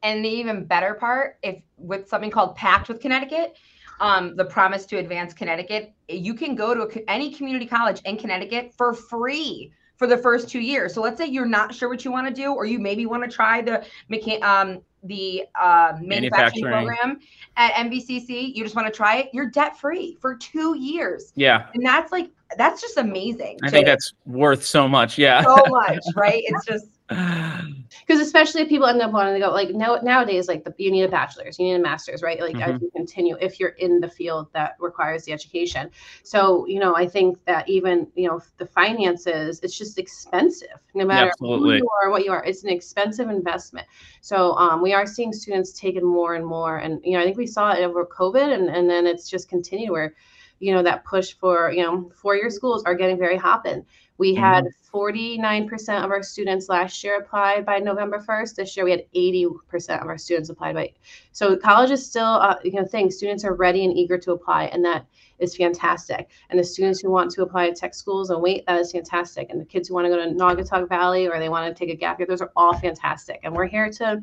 And 0.01 0.24
the 0.24 0.30
even 0.30 0.63
better 0.63 0.94
part, 0.94 1.39
if 1.44 1.62
with 1.77 2.07
something 2.07 2.31
called 2.31 2.56
Pact 2.56 2.88
with 2.88 3.01
Connecticut, 3.01 3.57
um, 3.99 4.35
the 4.35 4.45
promise 4.45 4.85
to 4.87 4.97
advance 4.97 5.33
Connecticut, 5.33 5.93
you 6.07 6.33
can 6.33 6.55
go 6.55 6.73
to 6.73 6.81
a, 6.99 7.09
any 7.09 7.33
community 7.33 7.65
college 7.65 8.01
in 8.05 8.17
Connecticut 8.17 8.73
for 8.77 8.93
free 8.93 9.71
for 9.97 10.07
the 10.07 10.17
first 10.17 10.47
two 10.49 10.61
years. 10.61 10.93
So 10.93 11.01
let's 11.01 11.17
say 11.17 11.25
you're 11.27 11.45
not 11.45 11.73
sure 11.75 11.89
what 11.89 12.05
you 12.05 12.11
want 12.11 12.27
to 12.27 12.33
do, 12.33 12.53
or 12.53 12.65
you 12.65 12.79
maybe 12.79 13.05
want 13.05 13.23
to 13.23 13.29
try 13.29 13.61
the 13.61 13.85
mecha- 14.11 14.41
um, 14.41 14.79
the 15.03 15.43
uh, 15.59 15.93
manufacturing, 16.01 16.65
Manufacturing. 16.65 16.87
program 16.97 17.19
at 17.57 17.73
NVCC. 17.73 18.56
You 18.56 18.63
just 18.63 18.75
want 18.75 18.87
to 18.87 18.94
try 18.94 19.18
it. 19.18 19.29
You're 19.33 19.49
debt 19.49 19.77
free 19.79 20.18
for 20.21 20.35
two 20.35 20.77
years, 20.77 21.31
Yeah, 21.35 21.68
and 21.73 21.85
that's 21.85 22.11
like 22.11 22.29
that's 22.57 22.81
just 22.81 22.97
amazing. 22.97 23.57
I 23.63 23.68
to- 23.68 23.71
think 23.71 23.85
that's 23.85 24.13
worth 24.25 24.65
so 24.65 24.87
much. 24.87 25.18
Yeah. 25.18 25.41
so 25.44 25.56
much, 25.68 25.99
right? 26.15 26.41
It's 26.45 26.65
just 26.65 26.87
because 27.09 28.19
especially 28.19 28.61
if 28.61 28.69
people 28.69 28.85
end 28.85 29.01
up 29.01 29.11
wanting 29.11 29.33
to 29.33 29.39
go 29.39 29.51
like 29.51 29.71
now 29.71 29.95
nowadays 30.04 30.47
like 30.47 30.63
the, 30.63 30.71
you 30.78 30.92
need 30.92 31.01
a 31.01 31.07
bachelor's 31.07 31.57
you 31.57 31.66
need 31.66 31.73
a 31.73 31.80
master's 31.80 32.21
right? 32.21 32.39
Like 32.39 32.56
as 32.61 32.80
you 32.80 32.92
continue 32.95 33.35
if 33.42 33.59
you're 33.59 33.69
in 33.69 33.99
the 33.99 34.07
field 34.07 34.47
that 34.54 34.75
requires 34.80 35.23
the 35.23 35.33
education. 35.33 35.89
So 36.21 36.68
you 36.68 36.80
know 36.80 36.95
i 36.95 37.07
think 37.07 37.44
that 37.45 37.68
even 37.68 38.07
you 38.16 38.28
know 38.28 38.42
the 38.57 38.66
finances 38.68 39.59
it's 39.63 39.75
just 39.75 39.97
expensive 39.97 40.80
no 40.94 41.04
matter 41.04 41.31
who 41.39 41.73
you 41.73 41.89
are 42.04 42.11
what 42.11 42.23
you 42.25 42.31
are. 42.31 42.44
It's 42.45 42.63
an 42.63 42.69
expensive 42.69 43.30
investment. 43.30 43.87
So 44.21 44.54
um, 44.54 44.81
we 44.81 44.94
are 44.94 45.07
seeing 45.07 45.33
students 45.33 45.71
taking 45.71 46.06
more 46.06 46.35
and 46.35 46.45
more 46.45 46.78
and 46.78 47.01
you 47.04 47.13
know 47.13 47.21
i 47.21 47.23
think 47.23 47.37
we 47.37 47.47
saw 47.47 47.71
it 47.71 47.83
over 47.83 48.06
covid 48.06 48.54
and, 48.54 48.69
and 48.69 48.87
then 48.89 49.07
it's 49.07 49.30
just 49.30 49.49
continued 49.49 49.92
where 49.92 50.13
you 50.59 50.73
know 50.73 50.83
that 50.83 51.04
push 51.06 51.33
for 51.33 51.71
you 51.71 51.83
know 51.83 52.11
four-year 52.16 52.49
schools 52.49 52.83
are 52.83 52.95
getting 52.95 53.18
very 53.18 53.37
hopping 53.37 53.85
we 54.19 54.35
had 54.35 54.68
49% 54.94 56.04
of 56.04 56.11
our 56.11 56.21
students 56.21 56.68
last 56.68 57.06
year 57.06 57.19
apply 57.19 57.61
by 57.61 57.80
November 57.80 58.19
1st. 58.19 58.56
This 58.56 58.75
year 58.75 58.83
we 58.83 58.92
had 58.92 59.06
80% 59.16 60.01
of 60.01 60.07
our 60.07 60.18
students 60.18 60.49
applied 60.49 60.75
by. 60.75 60.92
So 61.31 61.56
college 61.56 61.89
is 61.89 62.06
still, 62.06 62.25
uh, 62.25 62.56
you 62.61 62.73
know, 62.73 62.83
thing. 62.83 63.09
Students 63.11 63.45
are 63.45 63.54
ready 63.54 63.85
and 63.85 63.97
eager 63.97 64.18
to 64.18 64.33
apply, 64.33 64.66
and 64.66 64.83
that 64.83 65.06
is 65.39 65.56
fantastic. 65.56 66.30
And 66.49 66.59
the 66.59 66.66
students 66.66 66.99
who 66.99 67.09
want 67.09 67.31
to 67.31 67.44
apply 67.44 67.69
to 67.69 67.73
tech 67.73 67.95
schools 67.95 68.30
and 68.30 68.42
wait, 68.42 68.66
that 68.66 68.78
is 68.78 68.92
fantastic. 68.92 69.49
And 69.51 69.61
the 69.61 69.66
kids 69.66 69.87
who 69.87 69.94
want 69.94 70.04
to 70.04 70.09
go 70.09 70.18
to 70.18 70.30
Naugatuck 70.31 70.89
Valley 70.89 71.30
or 71.30 71.39
they 71.39 71.47
want 71.47 71.73
to 71.73 71.80
take 71.80 71.94
a 71.94 71.97
gap 71.97 72.19
year, 72.19 72.28
those 72.28 72.42
are 72.42 72.51
all 72.57 72.78
fantastic. 72.78 73.39
And 73.44 73.56
we're 73.56 73.68
here 73.68 73.89
to 73.89 74.21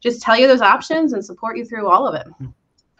just 0.00 0.22
tell 0.22 0.38
you 0.38 0.46
those 0.46 0.62
options 0.62 1.12
and 1.12 1.22
support 1.22 1.58
you 1.58 1.66
through 1.66 1.90
all 1.90 2.08
of 2.08 2.14
it. 2.14 2.26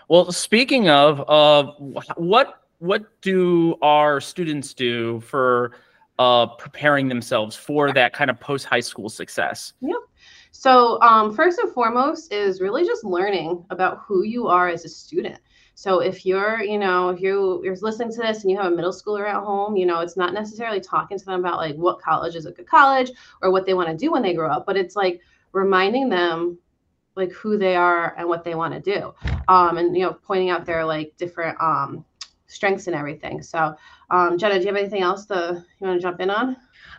Well, 0.08 0.30
speaking 0.30 0.90
of, 0.90 1.24
uh, 1.26 1.72
what 2.16 2.63
what 2.84 3.20
do 3.22 3.76
our 3.80 4.20
students 4.20 4.74
do 4.74 5.18
for 5.20 5.72
uh, 6.18 6.46
preparing 6.46 7.08
themselves 7.08 7.56
for 7.56 7.92
that 7.92 8.12
kind 8.12 8.28
of 8.28 8.38
post 8.38 8.66
high 8.66 8.80
school 8.80 9.08
success? 9.08 9.72
So, 10.50 11.00
um, 11.00 11.34
first 11.34 11.58
and 11.58 11.72
foremost 11.72 12.30
is 12.30 12.60
really 12.60 12.84
just 12.84 13.02
learning 13.02 13.64
about 13.70 14.02
who 14.06 14.22
you 14.22 14.48
are 14.48 14.68
as 14.68 14.84
a 14.84 14.88
student. 14.90 15.40
So 15.74 16.00
if 16.00 16.26
you're, 16.26 16.62
you 16.62 16.78
know, 16.78 17.08
if 17.08 17.20
you 17.20 17.62
you're 17.64 17.74
listening 17.80 18.12
to 18.12 18.20
this 18.20 18.42
and 18.42 18.50
you 18.50 18.58
have 18.58 18.70
a 18.70 18.76
middle 18.76 18.92
schooler 18.92 19.26
at 19.26 19.42
home, 19.42 19.76
you 19.76 19.86
know, 19.86 20.00
it's 20.00 20.16
not 20.16 20.34
necessarily 20.34 20.80
talking 20.80 21.18
to 21.18 21.24
them 21.24 21.40
about 21.40 21.56
like 21.56 21.76
what 21.76 22.00
college 22.00 22.36
is 22.36 22.46
a 22.46 22.52
good 22.52 22.68
college 22.68 23.10
or 23.40 23.50
what 23.50 23.64
they 23.64 23.74
want 23.74 23.88
to 23.88 23.96
do 23.96 24.12
when 24.12 24.22
they 24.22 24.34
grow 24.34 24.50
up, 24.50 24.66
but 24.66 24.76
it's 24.76 24.94
like 24.94 25.20
reminding 25.52 26.10
them 26.10 26.58
like 27.16 27.32
who 27.32 27.56
they 27.56 27.76
are 27.76 28.14
and 28.18 28.28
what 28.28 28.44
they 28.44 28.54
want 28.54 28.74
to 28.74 28.80
do. 28.80 29.14
Um, 29.48 29.78
and 29.78 29.96
you 29.96 30.04
know, 30.04 30.12
pointing 30.22 30.50
out 30.50 30.66
their 30.66 30.84
like 30.84 31.14
different 31.16 31.60
um 31.60 32.04
strengths 32.54 32.86
and 32.86 32.96
everything. 32.96 33.42
So 33.42 33.74
um 34.10 34.38
Jenna, 34.38 34.54
do 34.54 34.60
you 34.60 34.66
have 34.68 34.76
anything 34.76 35.02
else 35.02 35.26
to 35.26 35.64
you 35.80 35.86
want 35.86 36.00
to 36.00 36.02
jump 36.02 36.20
in 36.20 36.30
on? 36.30 36.56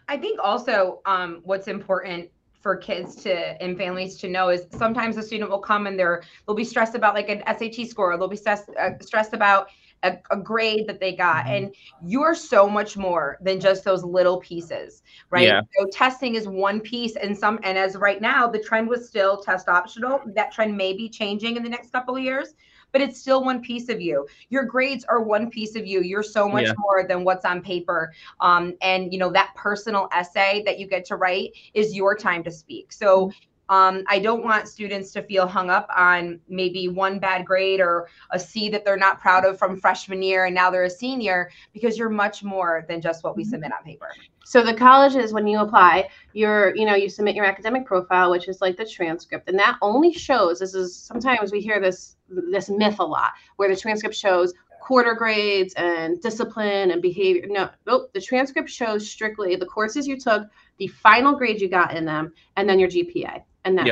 I 0.08 0.18
think 0.18 0.40
also 0.44 1.02
um, 1.06 1.42
what's 1.44 1.68
important 1.68 2.30
for 2.62 2.76
kids 2.76 3.16
to 3.16 3.62
and 3.62 3.78
families 3.78 4.18
to 4.18 4.28
know 4.28 4.50
is 4.50 4.66
sometimes 4.72 5.18
a 5.18 5.24
student 5.24 5.50
will 5.50 5.60
come 5.60 5.86
and 5.88 6.00
they're 6.00 6.24
they'll 6.46 6.56
be 6.56 6.64
stressed 6.64 6.96
about 6.96 7.14
like 7.14 7.30
an 7.30 7.44
SAT 7.46 7.88
score, 7.88 8.18
they'll 8.18 8.28
be 8.28 8.36
stressed 8.36 8.70
uh, 8.80 8.92
stressed 9.02 9.34
about 9.34 9.68
a, 10.06 10.20
a, 10.32 10.38
grade 10.38 10.88
that 10.88 11.00
they 11.00 11.16
got, 11.16 11.46
mm-hmm. 11.46 11.54
and 11.54 11.76
you're 12.06 12.36
so 12.36 12.70
much 12.70 12.96
more 12.96 13.38
than 13.42 13.60
just 13.60 13.84
those 13.84 14.04
little 14.04 14.40
pieces, 14.40 15.04
right? 15.30 15.48
Yeah. 15.48 15.62
So 15.78 15.88
testing 15.88 16.36
is 16.36 16.48
one 16.48 16.80
piece, 16.80 17.16
and 17.16 17.38
some 17.38 17.60
and 17.64 17.78
as 17.78 17.96
right 17.96 18.22
now 18.22 18.48
the 18.48 18.60
trend 18.60 18.88
was 18.88 19.08
still 19.08 19.38
test 19.38 19.68
optional. 19.68 20.22
That 20.28 20.52
trend 20.52 20.78
may 20.78 20.94
be 20.94 21.10
changing 21.10 21.58
in 21.58 21.64
the 21.64 21.70
next 21.70 21.92
couple 21.92 22.16
of 22.16 22.24
years 22.24 22.54
but 22.96 23.02
it's 23.02 23.20
still 23.20 23.44
one 23.44 23.62
piece 23.62 23.90
of 23.90 24.00
you. 24.00 24.26
Your 24.48 24.64
grades 24.64 25.04
are 25.04 25.22
one 25.22 25.50
piece 25.50 25.76
of 25.76 25.86
you. 25.86 26.02
You're 26.02 26.24
so 26.24 26.48
much 26.48 26.68
yeah. 26.68 26.74
more 26.78 27.06
than 27.06 27.26
what's 27.26 27.44
on 27.44 27.62
paper. 27.62 28.14
Um, 28.40 28.74
and 28.82 29.12
you 29.12 29.20
know 29.20 29.30
that 29.34 29.54
personal 29.54 30.08
essay 30.14 30.64
that 30.66 30.80
you 30.80 30.88
get 30.88 31.04
to 31.08 31.18
write 31.18 31.52
is 31.74 31.94
your 31.94 32.16
time 32.16 32.42
to 32.46 32.52
speak. 32.52 32.94
So 32.94 33.34
um, 33.70 34.04
I 34.08 34.20
don't 34.20 34.44
want 34.44 34.68
students 34.68 35.12
to 35.14 35.22
feel 35.24 35.48
hung 35.48 35.70
up 35.70 35.90
on 35.96 36.40
maybe 36.48 36.88
one 36.88 37.20
bad 37.20 37.46
grade 37.46 37.80
or 37.80 38.08
a 38.32 38.40
C 38.40 38.70
that 38.70 38.86
they're 38.86 38.98
not 38.98 39.20
proud 39.20 39.46
of 39.46 39.58
from 39.58 39.80
freshman 39.80 40.22
year 40.22 40.46
and 40.46 40.54
now 40.54 40.70
they're 40.70 40.84
a 40.84 40.90
senior 40.90 41.50
because 41.74 41.98
you're 41.98 42.10
much 42.10 42.44
more 42.44 42.86
than 42.88 43.02
just 43.02 43.24
what 43.24 43.36
we 43.36 43.44
mm-hmm. 43.44 43.52
submit 43.52 43.72
on 43.72 43.84
paper. 43.84 44.10
So 44.46 44.62
the 44.62 44.76
colleges, 44.76 45.34
when 45.34 45.48
you 45.48 45.60
apply, 45.60 46.10
you're, 46.34 46.76
you 46.76 46.86
know, 46.86 46.94
you 46.94 47.10
submit 47.10 47.36
your 47.36 47.46
academic 47.46 47.84
profile, 47.84 48.30
which 48.30 48.48
is 48.48 48.62
like 48.62 48.78
the 48.78 48.86
transcript, 48.86 49.50
and 49.50 49.58
that 49.58 49.78
only 49.82 50.14
shows. 50.14 50.60
This 50.60 50.76
is 50.76 50.96
sometimes 50.96 51.52
we 51.52 51.62
hear 51.62 51.80
this 51.80 52.18
this 52.30 52.70
myth 52.70 53.00
a 53.00 53.04
lot, 53.04 53.32
where 53.56 53.70
the 53.70 53.76
transcript 53.76 54.16
shows 54.16 54.54
quarter 54.82 55.16
grades 55.16 55.74
and 55.78 56.22
discipline 56.22 56.92
and 56.92 57.02
behavior. 57.02 57.48
No, 57.50 57.72
nope. 57.88 58.14
The 58.14 58.22
transcript 58.22 58.70
shows 58.70 59.10
strictly 59.10 59.56
the 59.56 59.66
courses 59.66 60.08
you 60.08 60.16
took, 60.16 60.44
the 60.78 60.88
final 60.88 61.36
grade 61.36 61.60
you 61.60 61.68
got 61.68 61.96
in 61.96 62.06
them, 62.06 62.32
and 62.56 62.70
then 62.70 62.78
your 62.78 62.90
GPA. 62.90 63.42
And 63.66 63.78
that. 63.78 63.88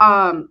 Um, 0.00 0.50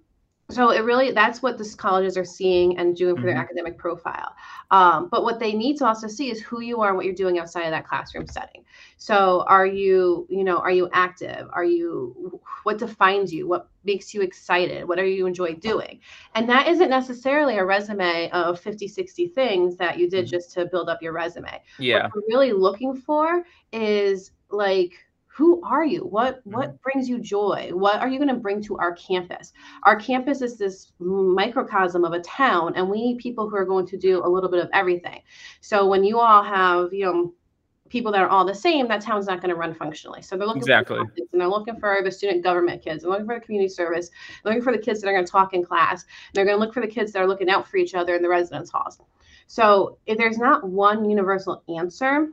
so 0.49 0.69
it 0.69 0.81
really 0.81 1.11
that's 1.11 1.41
what 1.41 1.57
the 1.57 1.75
colleges 1.77 2.17
are 2.17 2.25
seeing 2.25 2.77
and 2.77 2.95
doing 2.95 3.15
for 3.15 3.21
mm-hmm. 3.21 3.29
their 3.29 3.37
academic 3.37 3.77
profile. 3.77 4.35
Um, 4.69 5.09
but 5.09 5.23
what 5.23 5.39
they 5.39 5.53
need 5.53 5.77
to 5.77 5.87
also 5.87 6.07
see 6.07 6.29
is 6.29 6.39
who 6.41 6.61
you 6.61 6.81
are 6.81 6.89
and 6.89 6.97
what 6.97 7.05
you're 7.05 7.15
doing 7.15 7.39
outside 7.39 7.63
of 7.63 7.71
that 7.71 7.87
classroom 7.87 8.27
setting. 8.27 8.63
So 8.97 9.43
are 9.47 9.65
you 9.65 10.27
you 10.29 10.43
know 10.43 10.57
are 10.57 10.71
you 10.71 10.87
active? 10.93 11.47
Are 11.51 11.63
you 11.63 12.39
what 12.61 12.77
defines 12.77 13.33
you? 13.33 13.47
What 13.47 13.69
makes 13.85 14.13
you 14.13 14.21
excited? 14.21 14.87
What 14.87 14.99
are 14.99 15.05
you 15.05 15.25
enjoy 15.25 15.55
doing? 15.55 15.99
And 16.35 16.47
that 16.47 16.67
isn't 16.67 16.89
necessarily 16.89 17.57
a 17.57 17.65
resume 17.65 18.29
of 18.29 18.59
50 18.59 18.87
60 18.87 19.27
things 19.29 19.77
that 19.77 19.97
you 19.97 20.07
did 20.07 20.25
mm-hmm. 20.25 20.31
just 20.31 20.53
to 20.53 20.65
build 20.67 20.89
up 20.89 21.01
your 21.01 21.13
resume. 21.13 21.59
Yeah. 21.79 22.03
what 22.03 22.15
we're 22.15 22.21
really 22.27 22.53
looking 22.53 22.95
for 22.95 23.43
is 23.71 24.31
like 24.51 24.93
who 25.35 25.61
are 25.63 25.83
you? 25.83 25.99
What 25.99 26.39
what 26.45 26.69
mm-hmm. 26.69 26.77
brings 26.81 27.09
you 27.09 27.19
joy? 27.19 27.69
What 27.73 27.99
are 27.99 28.07
you 28.07 28.19
going 28.19 28.29
to 28.29 28.35
bring 28.35 28.63
to 28.63 28.77
our 28.77 28.93
campus? 28.93 29.51
Our 29.83 29.97
campus 29.97 30.41
is 30.41 30.57
this 30.57 30.93
microcosm 30.99 32.05
of 32.05 32.13
a 32.13 32.21
town 32.21 32.73
and 32.77 32.89
we 32.89 33.01
need 33.01 33.17
people 33.17 33.49
who 33.49 33.57
are 33.57 33.65
going 33.65 33.85
to 33.87 33.97
do 33.97 34.25
a 34.25 34.29
little 34.29 34.49
bit 34.49 34.63
of 34.63 34.69
everything. 34.73 35.21
So 35.59 35.87
when 35.87 36.05
you 36.05 36.19
all 36.19 36.41
have 36.41 36.93
you 36.93 37.03
know 37.05 37.33
people 37.89 38.13
that 38.13 38.21
are 38.21 38.29
all 38.29 38.45
the 38.45 38.55
same 38.55 38.87
that 38.87 39.01
town's 39.01 39.27
not 39.27 39.41
going 39.41 39.49
to 39.49 39.57
run 39.57 39.73
functionally. 39.73 40.21
So 40.21 40.37
they're 40.37 40.47
looking 40.47 40.61
exactly. 40.61 40.99
for 40.99 41.11
and 41.33 41.41
they're 41.41 41.49
looking 41.49 41.77
for 41.81 41.99
the 42.01 42.11
student 42.11 42.41
government 42.41 42.81
kids 42.81 43.03
they're 43.03 43.11
looking 43.11 43.27
for 43.27 43.37
the 43.37 43.45
community 43.45 43.67
service 43.67 44.09
they're 44.41 44.53
looking 44.53 44.63
for 44.63 44.71
the 44.71 44.81
kids 44.81 45.01
that 45.01 45.09
are 45.09 45.13
going 45.13 45.25
to 45.25 45.31
talk 45.31 45.53
in 45.53 45.65
class 45.65 46.05
they're 46.33 46.45
going 46.45 46.57
to 46.57 46.63
look 46.63 46.73
for 46.73 46.81
the 46.81 46.87
kids 46.87 47.11
that 47.11 47.21
are 47.21 47.27
looking 47.27 47.49
out 47.49 47.67
for 47.67 47.75
each 47.75 47.93
other 47.93 48.15
in 48.15 48.21
the 48.21 48.29
residence 48.29 48.69
halls. 48.69 49.01
So 49.47 49.97
if 50.05 50.17
there's 50.17 50.37
not 50.37 50.65
one 50.65 51.09
universal 51.09 51.61
answer 51.67 52.29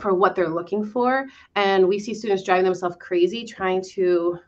for 0.00 0.14
what 0.14 0.34
they're 0.34 0.48
looking 0.48 0.84
for. 0.84 1.26
And 1.54 1.86
we 1.86 1.98
see 1.98 2.14
students 2.14 2.44
driving 2.44 2.64
themselves 2.64 2.96
crazy 2.98 3.44
trying 3.44 3.82
to 3.92 4.38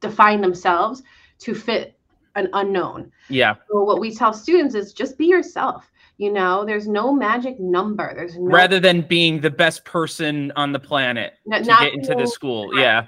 define 0.00 0.40
themselves 0.40 1.02
to 1.38 1.54
fit 1.54 1.98
an 2.34 2.48
unknown. 2.52 3.10
Yeah. 3.28 3.54
So 3.68 3.82
what 3.82 4.00
we 4.00 4.14
tell 4.14 4.32
students 4.32 4.74
is 4.74 4.92
just 4.92 5.18
be 5.18 5.26
yourself. 5.26 5.90
You 6.18 6.32
know, 6.32 6.64
there's 6.64 6.88
no 6.88 7.12
magic 7.12 7.60
number. 7.60 8.14
There's 8.14 8.38
no 8.38 8.50
rather 8.50 8.80
than 8.80 9.02
being 9.02 9.40
the 9.40 9.50
best 9.50 9.84
person 9.84 10.50
on 10.56 10.72
the 10.72 10.78
planet 10.78 11.34
not, 11.44 11.58
to 11.58 11.64
not 11.66 11.80
get 11.82 11.92
into 11.92 12.14
the 12.14 12.26
school. 12.26 12.70
Yeah. 12.76 13.06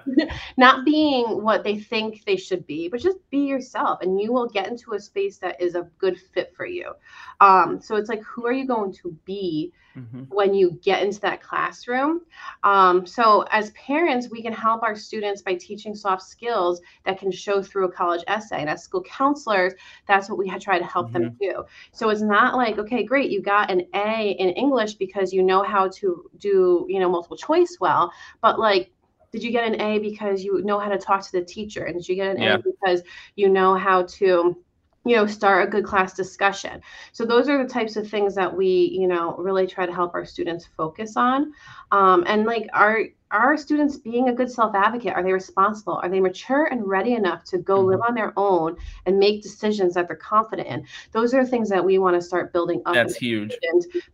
not 0.56 0.84
being 0.84 1.42
what 1.42 1.64
they 1.64 1.78
think 1.78 2.24
they 2.24 2.36
should 2.36 2.66
be, 2.66 2.88
but 2.88 3.00
just 3.00 3.18
be 3.30 3.38
yourself 3.38 4.00
and 4.02 4.20
you 4.20 4.32
will 4.32 4.48
get 4.48 4.68
into 4.68 4.92
a 4.92 5.00
space 5.00 5.38
that 5.38 5.60
is 5.60 5.74
a 5.74 5.88
good 5.98 6.18
fit 6.32 6.52
for 6.54 6.66
you. 6.66 6.92
Um, 7.40 7.80
so 7.80 7.96
it's 7.96 8.08
like, 8.08 8.22
who 8.22 8.46
are 8.46 8.52
you 8.52 8.66
going 8.66 8.92
to 8.94 9.16
be 9.24 9.72
mm-hmm. 9.96 10.24
when 10.28 10.54
you 10.54 10.72
get 10.82 11.02
into 11.02 11.20
that 11.20 11.42
classroom? 11.42 12.22
Um, 12.62 13.06
so 13.06 13.42
as 13.50 13.70
parents, 13.70 14.28
we 14.30 14.42
can 14.42 14.52
help 14.52 14.82
our 14.82 14.96
students 14.96 15.42
by 15.42 15.54
teaching 15.54 15.94
soft 15.94 16.22
skills 16.22 16.80
that 17.04 17.18
can 17.18 17.30
show 17.30 17.62
through 17.62 17.86
a 17.86 17.92
college 17.92 18.24
essay. 18.26 18.60
And 18.60 18.68
as 18.68 18.82
school 18.82 19.02
counselors, 19.02 19.74
that's 20.06 20.28
what 20.28 20.38
we 20.38 20.50
try 20.58 20.78
to 20.78 20.84
help 20.84 21.10
mm-hmm. 21.10 21.22
them 21.22 21.36
do. 21.40 21.64
So 21.92 22.10
it's 22.10 22.22
not 22.22 22.56
like, 22.56 22.76
okay, 22.98 23.06
great, 23.06 23.30
you 23.30 23.40
got 23.40 23.70
an 23.70 23.82
A 23.94 24.30
in 24.38 24.50
English 24.50 24.94
because 24.94 25.32
you 25.32 25.42
know 25.42 25.62
how 25.62 25.88
to 25.88 26.28
do, 26.38 26.84
you 26.88 26.98
know, 26.98 27.08
multiple 27.08 27.36
choice 27.36 27.76
well, 27.80 28.12
but 28.42 28.58
like 28.58 28.90
did 29.30 29.42
you 29.42 29.50
get 29.50 29.64
an 29.64 29.80
A 29.80 29.98
because 29.98 30.42
you 30.42 30.62
know 30.62 30.78
how 30.78 30.88
to 30.88 30.98
talk 30.98 31.22
to 31.22 31.32
the 31.32 31.44
teacher? 31.44 31.84
And 31.84 31.96
did 31.96 32.08
you 32.08 32.16
get 32.16 32.34
an 32.34 32.42
yeah. 32.42 32.54
A 32.54 32.58
because 32.58 33.02
you 33.36 33.48
know 33.48 33.74
how 33.74 34.04
to 34.04 34.56
you 35.04 35.16
know 35.16 35.26
start 35.26 35.66
a 35.66 35.70
good 35.70 35.84
class 35.84 36.12
discussion 36.12 36.82
so 37.12 37.24
those 37.24 37.48
are 37.48 37.62
the 37.62 37.72
types 37.72 37.96
of 37.96 38.06
things 38.08 38.34
that 38.34 38.54
we 38.54 38.90
you 38.92 39.06
know 39.06 39.36
really 39.36 39.66
try 39.66 39.86
to 39.86 39.92
help 39.92 40.12
our 40.12 40.24
students 40.24 40.68
focus 40.76 41.16
on 41.16 41.52
um, 41.92 42.24
and 42.26 42.44
like 42.44 42.68
are 42.74 43.04
are 43.30 43.56
students 43.56 43.96
being 43.96 44.28
a 44.28 44.32
good 44.32 44.50
self 44.50 44.74
advocate 44.74 45.14
are 45.14 45.22
they 45.22 45.32
responsible? 45.32 46.00
Are 46.02 46.08
they 46.08 46.20
mature 46.20 46.66
and 46.66 46.86
ready 46.86 47.14
enough 47.14 47.44
to 47.44 47.58
go 47.58 47.80
live 47.80 48.00
mm-hmm. 48.00 48.08
on 48.08 48.14
their 48.14 48.32
own 48.36 48.76
and 49.06 49.18
make 49.18 49.42
decisions 49.42 49.94
that 49.94 50.08
they're 50.08 50.16
confident 50.16 50.68
in? 50.68 50.86
Those 51.12 51.34
are 51.34 51.44
things 51.44 51.68
that 51.68 51.84
we 51.84 51.98
want 51.98 52.16
to 52.16 52.22
start 52.22 52.52
building 52.52 52.82
up 52.86 52.94
that's 52.94 53.16
huge. 53.16 53.56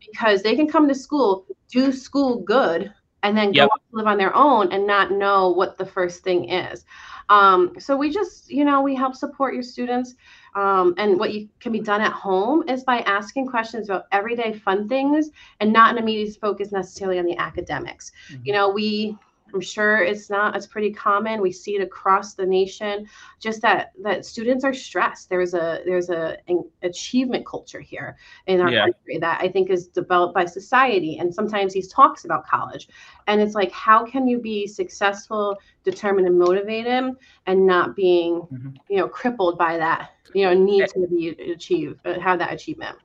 because 0.00 0.42
they 0.42 0.56
can 0.56 0.68
come 0.68 0.88
to 0.88 0.94
school 0.94 1.46
do 1.70 1.92
school 1.92 2.40
good 2.40 2.92
and 3.22 3.36
then 3.36 3.52
go 3.52 3.62
yep. 3.62 3.70
live 3.92 4.06
on 4.06 4.18
their 4.18 4.34
own 4.36 4.70
and 4.72 4.86
not 4.86 5.10
know 5.10 5.50
what 5.50 5.78
the 5.78 5.86
first 5.86 6.22
thing 6.22 6.50
is. 6.50 6.84
Um, 7.30 7.72
so 7.78 7.96
we 7.96 8.10
just 8.10 8.50
you 8.50 8.64
know 8.64 8.82
we 8.82 8.94
help 8.94 9.14
support 9.14 9.54
your 9.54 9.62
students 9.62 10.14
um, 10.54 10.94
and 10.98 11.18
what 11.18 11.32
you 11.32 11.48
can 11.60 11.72
be 11.72 11.80
done 11.80 12.00
at 12.00 12.12
home 12.12 12.68
is 12.68 12.84
by 12.84 12.98
asking 13.00 13.46
questions 13.46 13.88
about 13.88 14.06
everyday 14.12 14.52
fun 14.52 14.88
things 14.88 15.30
and 15.60 15.72
not 15.72 15.92
an 15.92 15.98
immediate 15.98 16.36
focus 16.40 16.70
necessarily 16.70 17.18
on 17.18 17.24
the 17.24 17.36
academics. 17.36 18.12
Mm-hmm. 18.30 18.42
You 18.44 18.52
know, 18.52 18.68
we 18.70 19.16
I'm 19.54 19.60
sure 19.60 20.02
it's 20.02 20.28
not 20.28 20.56
it's 20.56 20.66
pretty 20.66 20.92
common. 20.92 21.40
We 21.40 21.52
see 21.52 21.76
it 21.76 21.82
across 21.82 22.34
the 22.34 22.44
nation. 22.44 23.06
Just 23.38 23.62
that 23.62 23.92
that 24.02 24.26
students 24.26 24.64
are 24.64 24.74
stressed. 24.74 25.30
There's 25.30 25.54
a 25.54 25.80
there's 25.86 26.10
a 26.10 26.36
an 26.48 26.64
achievement 26.82 27.46
culture 27.46 27.80
here 27.80 28.16
in 28.46 28.60
our 28.60 28.70
yeah. 28.70 28.84
country 28.84 29.18
that 29.18 29.40
I 29.40 29.48
think 29.48 29.70
is 29.70 29.86
developed 29.86 30.34
by 30.34 30.44
society. 30.44 31.18
And 31.18 31.32
sometimes 31.32 31.72
these 31.72 31.88
talks 31.88 32.24
about 32.24 32.46
college, 32.46 32.88
and 33.28 33.40
it's 33.40 33.54
like 33.54 33.70
how 33.70 34.04
can 34.04 34.26
you 34.26 34.40
be 34.40 34.66
successful, 34.66 35.56
determined, 35.84 36.26
and 36.26 36.38
motivated, 36.38 37.14
and 37.46 37.66
not 37.66 37.94
being 37.94 38.40
mm-hmm. 38.40 38.70
you 38.88 38.96
know 38.96 39.08
crippled 39.08 39.56
by 39.56 39.78
that 39.78 40.10
you 40.34 40.44
know 40.44 40.52
need 40.52 40.88
to 40.88 41.06
be 41.06 41.28
achieve 41.52 41.98
uh, 42.04 42.18
have 42.18 42.40
that 42.40 42.52
achievement. 42.52 42.96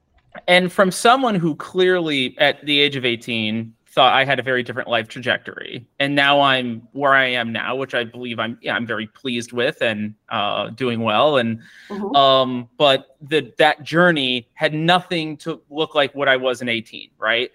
And 0.47 0.71
from 0.71 0.91
someone 0.91 1.35
who 1.35 1.55
clearly 1.55 2.35
at 2.37 2.63
the 2.65 2.79
age 2.79 2.95
of 2.95 3.05
18 3.05 3.73
thought 3.91 4.13
I 4.13 4.23
had 4.23 4.39
a 4.39 4.43
very 4.43 4.61
different 4.61 4.87
life 4.87 5.07
trajectory, 5.07 5.85
and 5.99 6.15
now 6.15 6.41
I'm 6.41 6.87
where 6.91 7.13
I 7.13 7.25
am 7.25 7.51
now, 7.51 7.75
which 7.75 7.95
I 7.95 8.03
believe 8.03 8.39
I'm 8.39 8.57
yeah 8.61 8.75
I'm 8.75 8.85
very 8.85 9.07
pleased 9.07 9.51
with 9.51 9.81
and 9.81 10.13
uh, 10.29 10.69
doing 10.69 11.01
well. 11.01 11.37
And 11.37 11.59
mm-hmm. 11.89 12.15
um, 12.15 12.69
but 12.77 13.17
the 13.21 13.51
that 13.57 13.83
journey 13.83 14.47
had 14.53 14.73
nothing 14.73 15.37
to 15.37 15.61
look 15.69 15.95
like 15.95 16.13
what 16.13 16.27
I 16.27 16.37
was 16.37 16.61
in 16.61 16.69
18, 16.69 17.09
right? 17.17 17.51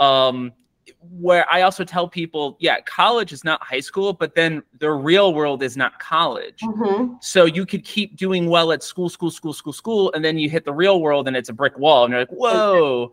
Um, 0.00 0.52
where 1.10 1.48
I 1.50 1.62
also 1.62 1.84
tell 1.84 2.08
people, 2.08 2.56
yeah, 2.58 2.80
college 2.80 3.32
is 3.32 3.44
not 3.44 3.62
high 3.62 3.80
school, 3.80 4.12
but 4.12 4.34
then 4.34 4.62
the 4.80 4.90
real 4.90 5.34
world 5.34 5.62
is 5.62 5.76
not 5.76 6.00
college. 6.00 6.60
Mm-hmm. 6.62 7.14
So 7.20 7.44
you 7.44 7.64
could 7.64 7.84
keep 7.84 8.16
doing 8.16 8.48
well 8.48 8.72
at 8.72 8.82
school, 8.82 9.08
school, 9.08 9.30
school, 9.30 9.52
school, 9.52 9.72
school, 9.72 10.12
and 10.14 10.24
then 10.24 10.36
you 10.36 10.50
hit 10.50 10.64
the 10.64 10.72
real 10.72 11.00
world 11.00 11.28
and 11.28 11.36
it's 11.36 11.48
a 11.48 11.52
brick 11.52 11.78
wall, 11.78 12.04
and 12.04 12.12
you're 12.12 12.22
like, 12.22 12.30
whoa 12.30 13.12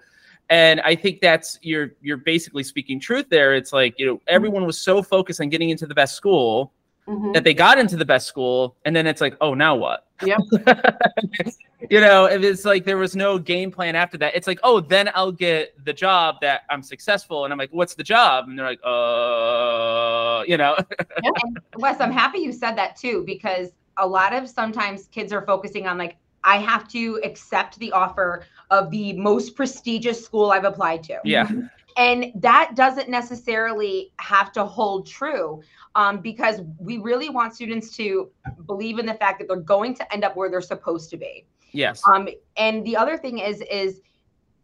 and 0.53 0.79
i 0.81 0.93
think 1.03 1.15
that's 1.19 1.57
you're 1.61 1.89
you're 2.05 2.23
basically 2.33 2.63
speaking 2.63 2.99
truth 2.99 3.27
there. 3.29 3.55
It's 3.59 3.73
like 3.73 3.93
you 3.99 4.05
know 4.05 4.21
everyone 4.27 4.65
was 4.71 4.77
so 4.77 5.01
focused 5.01 5.41
on 5.41 5.49
getting 5.49 5.69
into 5.73 5.87
the 5.87 5.95
best 5.95 6.15
school 6.15 6.71
Mhm. 7.05 7.33
that 7.33 7.43
they 7.43 7.53
got 7.53 7.77
into 7.79 7.97
the 7.97 8.05
best 8.05 8.27
school. 8.27 8.77
And 8.85 8.95
then 8.95 9.05
it's 9.07 9.19
like 9.19 9.35
oh 9.41 9.53
now 9.55 9.75
what? 9.75 10.07
Yep. 10.23 10.39
you 11.89 11.99
know 11.99 12.25
if 12.35 12.41
it's 12.43 12.63
like 12.63 12.85
there 12.85 12.97
was 13.05 13.13
no 13.13 13.37
game 13.37 13.71
plan 13.71 13.93
after 14.03 14.17
that 14.19 14.33
it's 14.37 14.47
like 14.47 14.59
oh 14.63 14.79
then 14.79 15.09
i'll 15.13 15.33
get 15.33 15.73
the 15.83 15.91
job 15.91 16.35
that 16.41 16.61
i'm 16.69 16.81
successful. 16.81 17.43
And 17.43 17.51
i'm 17.51 17.59
like 17.59 17.73
what's 17.73 17.95
the 17.95 18.03
job? 18.03 18.47
And 18.47 18.57
they're 18.57 18.65
like 18.73 18.83
uh 18.85 20.43
you 20.47 20.57
know. 20.57 20.73
And 21.17 21.59
Wes, 21.77 21.99
I'm 21.99 22.11
happy 22.11 22.39
you 22.39 22.51
said 22.53 22.75
that 22.77 22.95
too, 22.95 23.23
because 23.25 23.69
a 23.97 24.07
lot 24.07 24.31
of 24.33 24.47
sometimes 24.49 25.07
kids 25.07 25.33
are 25.33 25.45
focusing 25.45 25.87
on 25.87 25.97
like, 25.97 26.15
I 26.43 26.57
have 26.57 26.87
to 26.89 27.19
accept 27.23 27.79
the 27.79 27.91
offer 27.91 28.45
of 28.69 28.89
the 28.91 29.13
most 29.13 29.55
prestigious 29.55 30.23
school 30.23 30.51
I've 30.51 30.65
applied 30.65 31.03
to. 31.03 31.19
yeah 31.23 31.49
And 31.97 32.31
that 32.35 32.71
doesn't 32.75 33.09
necessarily 33.09 34.13
have 34.19 34.51
to 34.53 34.65
hold 34.65 35.07
true 35.07 35.61
um, 35.95 36.21
because 36.21 36.61
we 36.79 36.97
really 36.97 37.29
want 37.29 37.53
students 37.53 37.95
to 37.97 38.29
believe 38.65 38.99
in 38.99 39.05
the 39.05 39.13
fact 39.13 39.39
that 39.39 39.47
they're 39.47 39.57
going 39.57 39.93
to 39.95 40.13
end 40.13 40.23
up 40.23 40.35
where 40.35 40.49
they're 40.49 40.61
supposed 40.61 41.09
to 41.11 41.17
be. 41.17 41.45
yes 41.71 42.01
Um, 42.11 42.27
and 42.57 42.85
the 42.85 42.95
other 42.97 43.17
thing 43.17 43.39
is, 43.39 43.61
is 43.69 44.01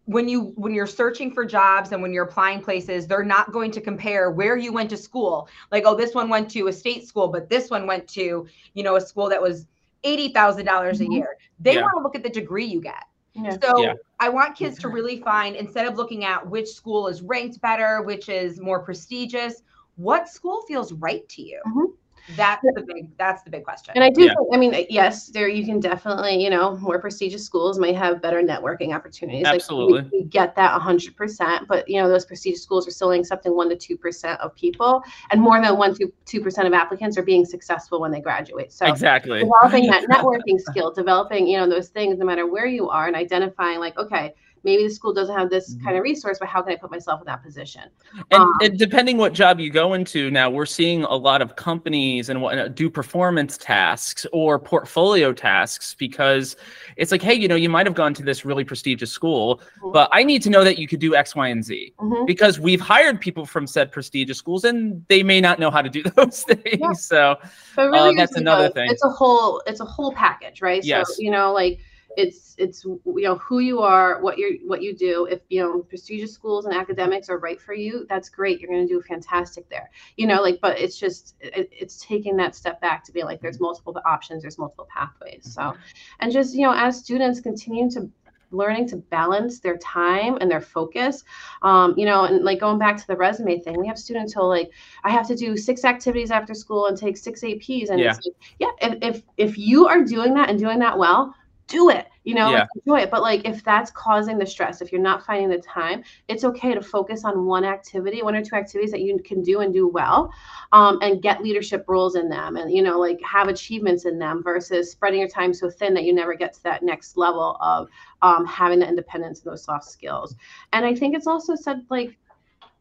when 0.06 0.27
you 0.27 0.53
when 0.56 0.74
you're 0.74 0.88
searching 0.88 1.32
for 1.32 1.46
jobs 1.46 1.91
and 1.91 2.01
when 2.01 2.12
you're 2.13 2.25
applying 2.25 2.62
places, 2.62 3.08
they're 3.08 3.24
not 3.24 3.51
going 3.51 3.72
to 3.72 3.82
compare 3.82 4.32
where 4.32 4.58
you 4.58 4.74
went 4.74 4.89
to 4.89 4.98
school. 4.98 5.48
Like, 5.72 5.84
oh, 5.86 5.96
this 5.96 6.15
one 6.15 6.29
went 6.29 6.50
to 6.51 6.68
a 6.68 6.74
state 6.74 7.08
school, 7.08 7.27
but 7.27 7.50
this 7.50 7.70
one 7.70 7.86
went 7.86 8.08
to, 8.10 8.48
you 8.74 8.84
know, 8.84 8.96
a 8.96 9.01
school 9.01 9.29
that 9.29 9.41
was 9.41 9.68
eighty 10.03 10.34
thousand 10.34 10.65
dollars 10.65 11.00
a 11.01 11.06
Mhm. 11.06 11.12
year. 11.12 11.38
They 11.60 11.75
Yeah. 11.75 11.82
want 11.82 11.94
to 11.98 12.01
look 12.03 12.15
at 12.15 12.24
the 12.24 12.29
degree 12.29 12.65
you 12.65 12.82
get. 12.82 13.03
Yeah. 13.43 13.58
So 13.63 13.81
Yeah. 13.81 13.93
I 14.19 14.29
want 14.29 14.55
kids 14.58 14.77
to 14.79 14.89
really 14.89 15.22
find 15.22 15.55
instead 15.55 15.86
of 15.88 15.96
looking 15.96 16.25
at 16.25 16.48
which 16.48 16.67
school 16.69 17.08
is 17.08 17.22
ranked 17.22 17.62
better, 17.62 18.01
which 18.01 18.29
is 18.29 18.60
more 18.60 18.81
prestigious, 18.84 19.63
what 19.96 20.27
school 20.29 20.63
feels 20.67 20.93
right 20.93 21.27
to 21.29 21.41
you. 21.41 21.62
Mhm. 21.67 21.93
That's 22.36 22.62
the 22.62 22.83
big. 22.86 23.17
That's 23.17 23.43
the 23.43 23.50
big 23.50 23.63
question. 23.63 23.93
And 23.95 24.03
I 24.03 24.09
do 24.09 24.24
Yeah. 24.24 24.36
think, 24.36 24.50
I 24.53 24.57
mean, 24.57 24.75
uh, 24.75 24.83
yes, 24.89 25.27
there 25.27 25.48
you 25.48 25.65
can 25.65 25.79
definitely, 25.79 26.41
you 26.43 26.50
know, 26.50 26.77
more 26.77 27.00
prestigious 27.00 27.43
schools 27.43 27.79
might 27.79 27.95
have 27.95 28.21
better 28.21 28.41
networking 28.41 28.93
opportunities. 28.95 29.43
Like, 29.43 29.53
we- 29.53 29.57
Absolutely. 29.57 30.09
we, 30.13 30.24
get 30.29 30.55
that 30.55 30.74
100%, 30.75 31.67
but, 31.67 31.89
you 31.89 32.00
know, 32.00 32.07
those 32.07 32.25
prestigious 32.25 32.62
schools 32.62 32.88
are 32.88 32.91
still 32.91 33.07
only 33.07 33.19
accepting 33.19 33.53
1% 33.53 33.69
to 33.69 33.75
2% 33.75 34.39
of 34.41 34.53
people, 34.53 35.01
and 35.31 35.41
more 35.41 35.59
than 35.59 35.75
1% 35.75 35.95
to 35.95 36.39
2% 36.39 36.67
of 36.67 36.74
applicants 36.74 37.17
are 37.17 37.24
being 37.24 37.45
successful 37.45 38.00
when 38.00 38.12
they 38.12 38.21
graduate. 38.21 38.71
So, 38.71 38.86
exactly 38.86 39.39
developing 39.39 39.88
that 39.89 40.03
networking 40.09 40.59
skill, 40.59 40.91
developing, 40.91 41.48
you 41.48 41.57
know, 41.57 41.67
those 41.67 41.89
things 41.89 42.19
no 42.19 42.25
matter 42.25 42.45
where 42.45 42.67
you 42.67 42.89
are, 42.89 43.07
and 43.07 43.15
identifying, 43.15 43.79
like, 43.79 43.98
okay, 43.98 44.36
maybe 44.63 44.84
the 44.84 44.89
school 44.89 45.13
doesn't 45.13 45.36
have 45.38 45.50
this 45.50 45.75
Mhm. 45.75 45.84
kind 45.84 45.98
of 45.98 46.04
resource, 46.04 46.38
but 46.39 46.48
how 46.48 46.62
can 46.62 46.74
I 46.74 46.75
put 46.75 46.92
myself 46.92 47.22
in 47.22 47.25
that 47.28 47.44
position? 47.44 47.84
And, 48.32 48.42
Um, 48.42 48.54
and 48.62 48.78
depending 48.78 49.18
what 49.18 49.34
job 49.34 49.60
you 49.60 49.70
go 49.70 49.94
into 49.94 50.30
now, 50.32 50.50
we're 50.50 50.66
seeing 50.66 51.04
a 51.04 51.16
lot 51.16 51.42
of 51.42 51.56
companies 51.56 52.30
and 52.30 52.42
what 52.42 52.75
do 52.75 52.89
performance 52.89 53.58
tasks 53.58 54.25
or 54.34 54.60
portfolio 54.60 55.32
tasks 55.34 55.96
because 55.98 56.56
it's 56.98 57.12
like, 57.12 57.22
hey, 57.22 57.34
you 57.34 57.48
know, 57.48 57.56
you 57.56 57.70
might 57.70 57.86
have 57.86 57.96
gone 57.96 58.13
to 58.16 58.24
this 58.24 58.46
really 58.46 58.63
prestigious 58.63 59.12
school, 59.12 59.62
Mhm. 59.82 59.94
but 59.94 60.10
I 60.12 60.24
need 60.24 60.42
to 60.44 60.50
know 60.50 60.63
that 60.63 60.78
you 60.78 60.88
could 60.88 61.00
do 61.00 61.16
X, 61.16 61.36
Y, 61.36 61.48
and 61.48 61.63
Z 61.63 61.94
Mhm. 62.00 62.28
because 62.28 62.60
we've 62.60 62.82
hired 62.82 63.22
people 63.22 63.46
from 63.46 63.68
said 63.68 63.92
prestigious 63.92 64.38
schools 64.38 64.63
and 64.66 65.04
they 65.08 65.24
may 65.24 65.39
not 65.42 65.60
know 65.60 65.72
how 65.72 65.82
to 65.82 65.89
do 65.89 66.04
those 66.16 66.44
things. 66.44 66.80
Yeah. 66.80 66.92
So 66.94 67.36
So 67.75 67.94
it 67.94 67.96
Uh, 67.96 68.12
that's 68.18 68.36
another 68.36 68.70
thing. 68.70 68.89
It's 68.92 69.04
a 69.04 69.10
whole 69.10 69.62
it's 69.68 69.80
a 69.80 69.86
whole 69.86 70.12
package, 70.13 70.62
right? 70.62 70.84
Yes. 70.84 71.16
So 71.16 71.22
you 71.22 71.32
know, 71.32 71.54
like 71.54 71.80
it's 72.18 72.56
it's 72.58 72.84
you 72.84 73.01
know 73.06 73.36
who 73.36 73.60
you 73.60 73.80
are, 73.80 74.22
what 74.22 74.38
you're 74.38 74.54
what 74.66 74.82
you 74.82 74.96
do. 74.96 75.25
If 75.25 75.42
you 75.50 75.62
know 75.62 75.80
prestigious 75.84 76.34
schools 76.34 76.66
and 76.66 76.74
academics 76.74 77.30
are 77.30 77.38
right 77.38 77.60
for 77.60 77.74
you, 77.74 78.06
that's 78.10 78.30
great. 78.30 78.60
You're 78.60 78.72
going 78.72 78.88
to 78.88 78.94
do 78.94 79.01
fantastic 79.01 79.70
there. 79.70 79.89
You 80.18 80.28
know, 80.28 80.42
like 80.42 80.60
but 80.62 80.80
it's 80.80 80.98
just 80.98 81.36
it, 81.39 81.70
it's 81.72 82.04
taking 82.04 82.36
that 82.38 82.56
step 82.56 82.82
back 82.82 83.04
to 83.06 83.12
be 83.12 83.24
like 83.24 83.42
there's 83.42 83.60
multiple 83.60 83.96
options, 84.06 84.42
there's 84.42 84.58
multiple 84.58 84.88
pathways. 84.94 85.51
So 85.54 85.75
and 86.20 86.32
just 86.32 86.56
you 86.56 86.62
know 86.62 86.74
as 86.74 86.98
students 86.98 87.39
continue 87.39 87.89
to 87.92 88.10
learning 88.51 88.88
to 88.88 88.98
balance 88.98 89.60
their 89.60 89.78
time 89.78 90.38
and 90.42 90.50
their 90.50 90.62
focus 90.62 91.24
um, 91.62 91.94
you 91.98 92.06
know 92.06 92.25
and 92.25 92.44
like 92.44 92.60
going 92.60 92.80
back 92.80 92.98
to 92.98 93.06
the 93.08 93.16
resume 93.16 93.60
thing 93.60 93.80
we 93.80 93.88
have 93.88 93.98
students 93.98 94.34
who 94.34 94.42
are 94.42 94.48
like 94.48 94.72
i 95.04 95.10
have 95.12 95.28
to 95.28 95.36
do 95.36 95.56
six 95.56 95.86
activities 95.86 96.32
after 96.32 96.54
school 96.56 96.88
and 96.88 96.98
take 96.98 97.16
six 97.16 97.44
aps 97.44 97.89
and 97.89 98.00
Yeah. 98.00 98.10
it's 98.10 98.25
like, 98.25 98.36
yeah 98.58 98.72
if, 98.82 99.16
if 99.16 99.24
if 99.38 99.58
you 99.58 99.88
are 99.88 100.04
doing 100.04 100.34
that 100.34 100.50
and 100.50 100.58
doing 100.58 100.80
that 100.80 100.98
well 100.98 101.36
do 101.70 101.90
it 101.90 102.08
you 102.24 102.34
know 102.34 102.52
Yeah. 102.52 102.66
enjoy 102.76 103.00
it 103.00 103.12
but 103.12 103.22
like 103.22 103.48
if 103.48 103.64
that's 103.64 103.92
causing 103.92 104.38
the 104.38 104.46
stress 104.46 104.82
if 104.82 104.92
you're 104.92 105.00
not 105.00 105.26
finding 105.26 105.50
the 105.50 105.58
time 105.60 106.03
it's 106.27 106.44
okay 106.44 106.74
to 106.74 106.82
focus 106.82 107.24
on 107.24 107.46
one 107.46 107.64
activity 107.64 108.22
one 108.24 108.36
or 108.36 108.44
two 108.44 108.55
activities 108.55 108.92
that 108.92 109.01
you 109.01 109.18
can 109.24 109.42
do 109.42 109.62
and 109.62 109.74
do 109.74 109.88
well 109.88 110.32
um, 110.72 110.98
and 111.01 111.22
get 111.22 111.42
leadership 111.44 111.86
roles 111.88 112.16
in 112.16 112.27
them 112.27 112.58
and 112.58 112.72
you 112.72 112.82
know 112.82 113.00
like 113.00 113.20
have 113.22 113.48
achievements 113.48 114.05
in 114.05 114.20
them 114.20 114.44
versus 114.44 114.92
spreading 114.92 115.20
your 115.20 115.29
time 115.29 115.53
so 115.53 115.70
thin 115.70 115.94
that 115.94 116.03
you 116.03 116.14
never 116.14 116.34
get 116.34 116.53
to 116.53 116.64
that 116.64 116.84
next 116.84 117.16
level 117.16 117.55
of 117.62 117.88
um, 118.22 118.46
having 118.46 118.79
the 118.79 118.88
independence 118.88 119.42
and 119.44 119.51
those 119.51 119.64
soft 119.64 119.86
skills 119.86 120.36
and 120.74 120.86
i 120.86 120.94
think 120.94 121.16
it's 121.16 121.27
also 121.27 121.55
said 121.55 121.86
like 121.90 122.18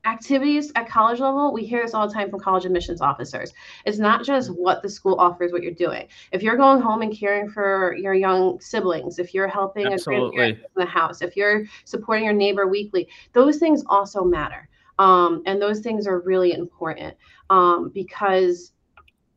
activities 0.04 0.72
at 0.74 0.88
college 0.88 1.20
level 1.20 1.52
we 1.52 1.64
hear 1.64 1.82
this 1.82 1.92
all 1.92 2.06
the 2.06 2.14
time 2.14 2.30
from 2.30 2.40
college 2.40 2.64
admissions 2.64 3.00
officers. 3.00 3.52
It's 3.84 3.98
not 3.98 4.24
just 4.24 4.48
what 4.50 4.82
the 4.82 4.88
school 4.88 5.16
offers 5.18 5.52
what 5.52 5.62
you're 5.62 5.72
doing. 5.72 6.06
If 6.32 6.42
you're 6.42 6.56
going 6.56 6.80
home 6.80 7.02
and 7.02 7.16
caring 7.16 7.48
for 7.48 7.94
your 7.96 8.14
young 8.14 8.60
siblings 8.60 9.18
if 9.18 9.34
you're 9.34 9.48
helping 9.48 9.86
a 9.86 9.92
Absolutely. 9.92 10.36
grandparent 10.36 10.72
in 10.76 10.80
the 10.80 10.86
house 10.86 11.20
if 11.22 11.36
you're 11.36 11.64
supporting 11.84 12.24
your 12.24 12.34
neighbor 12.34 12.66
weekly 12.66 13.08
those 13.32 13.58
things 13.58 13.82
also 13.86 14.24
matter. 14.24 14.68
Um, 14.98 15.42
and 15.46 15.62
those 15.62 15.80
things 15.80 16.06
are 16.06 16.20
really 16.20 16.52
important 16.52 17.16
um, 17.50 17.90
because 17.94 18.72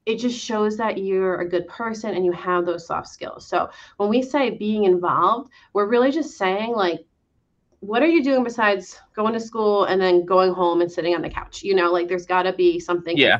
it 0.07 0.17
just 0.17 0.39
shows 0.39 0.77
that 0.77 0.97
you're 0.97 1.41
a 1.41 1.47
good 1.47 1.67
person 1.67 2.15
and 2.15 2.25
you 2.25 2.31
have 2.31 2.65
those 2.65 2.87
soft 2.87 3.07
skills. 3.07 3.45
So 3.45 3.69
when 3.97 4.09
we 4.09 4.23
say 4.23 4.51
being 4.51 4.85
involved 4.85 5.51
we're 5.73 5.87
really 5.87 6.11
just 6.11 6.37
saying 6.37 6.73
like 6.73 7.05
what 7.81 8.01
are 8.03 8.07
you 8.07 8.23
doing 8.23 8.43
besides 8.43 8.99
going 9.15 9.33
to 9.33 9.39
school 9.39 9.85
and 9.85 9.99
then 9.99 10.23
going 10.23 10.53
home 10.53 10.81
and 10.81 10.91
sitting 10.91 11.13
on 11.15 11.21
the 11.21 11.29
couch 11.29 11.63
you 11.63 11.73
know 11.75 11.91
like 11.91 12.07
there's 12.07 12.25
got 12.27 12.43
to 12.43 12.53
be 12.53 12.79
something 12.79 13.17
Yeah. 13.17 13.39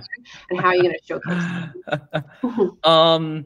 and 0.50 0.60
how 0.60 0.68
are 0.70 0.76
you 0.76 0.82
going 0.84 0.96
to 0.96 1.06
showcase 1.06 2.72
um 2.84 3.46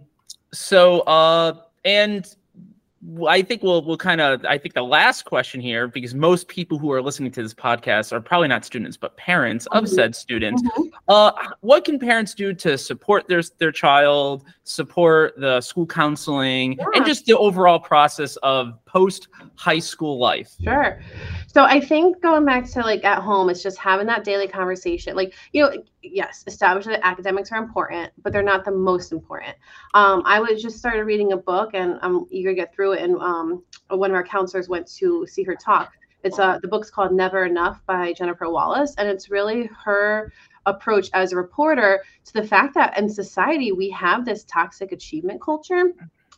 so 0.53 1.01
uh 1.01 1.53
and 1.84 2.36
I 3.27 3.43
think 3.43 3.62
we'll 3.62 3.86
we'll 3.86 3.97
kind 3.97 4.19
of 4.19 4.43
I 4.45 4.58
think 4.58 4.73
the 4.73 4.81
last 4.81 5.25
question 5.25 5.62
here 5.62 5.88
because 5.88 6.15
most 6.15 6.47
people 6.47 6.79
who 6.79 6.91
are 6.91 7.03
listening 7.03 7.31
to 7.34 7.43
this 7.43 7.53
podcast 7.53 8.12
are 8.12 8.19
probably 8.19 8.47
not 8.47 8.65
students 8.65 8.97
but 8.97 9.15
parents 9.15 9.67
of 9.67 9.84
Mhm. 9.84 9.89
said 9.89 10.15
students. 10.15 10.63
Mhm. 10.63 10.89
Uh, 11.08 11.31
what 11.62 11.86
can 11.86 11.99
parents 11.99 12.34
do 12.34 12.51
to 12.55 12.79
support 12.79 13.27
their 13.27 13.43
their 13.60 13.71
child, 13.71 14.43
support 14.63 15.36
the 15.39 15.62
school 15.62 15.86
counseling, 15.86 16.77
Yeah. 16.79 16.86
and 16.95 17.05
just 17.05 17.27
the 17.27 17.38
overall 17.38 17.77
process 17.79 18.38
of 18.38 18.73
post 18.95 19.27
high 19.55 19.79
school 19.79 20.17
life? 20.17 20.55
Sure. 20.63 21.01
So 21.47 21.63
I 21.63 21.81
think 21.81 22.21
going 22.21 22.45
back 22.45 22.69
to 22.71 22.79
like 22.79 23.03
at 23.03 23.21
home, 23.21 23.49
it's 23.49 23.62
just 23.62 23.77
having 23.77 24.08
that 24.08 24.23
daily 24.23 24.47
conversation. 24.47 25.17
Like, 25.17 25.34
you 25.51 25.63
know, 25.63 25.84
yes, 26.01 26.45
establish 26.47 26.86
that 26.86 27.05
academics 27.05 27.51
are 27.51 27.58
important, 27.58 28.13
but 28.23 28.31
they're 28.31 28.41
not 28.41 28.63
the 28.63 28.71
most 28.71 29.12
important. 29.12 29.55
Um, 29.93 30.23
I 30.25 30.39
was 30.39 30.62
just 30.62 30.77
started 30.77 31.03
reading 31.03 31.34
a 31.34 31.38
book 31.38 31.71
and 31.73 31.99
I'm 32.01 32.25
eager 32.29 32.51
to 32.51 32.55
get 32.55 32.73
through 32.73 32.93
it. 32.93 33.01
And 33.01 33.17
um, 33.17 33.63
one 33.89 34.12
of 34.12 34.15
our 34.15 34.23
counselors 34.23 34.69
went 34.69 34.88
to 34.93 35.27
see 35.27 35.43
her 35.43 35.55
talk. 35.55 35.91
It's 36.23 36.39
uh, 36.39 36.60
the 36.62 36.67
book's 36.69 36.89
called 36.89 37.12
Never 37.12 37.45
Enough 37.45 37.81
by 37.86 38.13
Jennifer 38.13 38.49
Wallace. 38.49 38.95
And 38.97 39.10
it's 39.10 39.29
really 39.29 39.69
her 39.84 40.31
approach 40.65 41.10
as 41.13 41.34
a 41.34 41.36
reporter 41.36 42.01
to 42.23 42.34
the 42.34 42.47
fact 42.47 42.73
that 42.75 42.97
in 42.97 43.10
society, 43.10 43.73
we 43.73 43.89
have 43.89 44.23
this 44.23 44.45
toxic 44.45 44.93
achievement 44.93 45.41
culture 45.41 45.93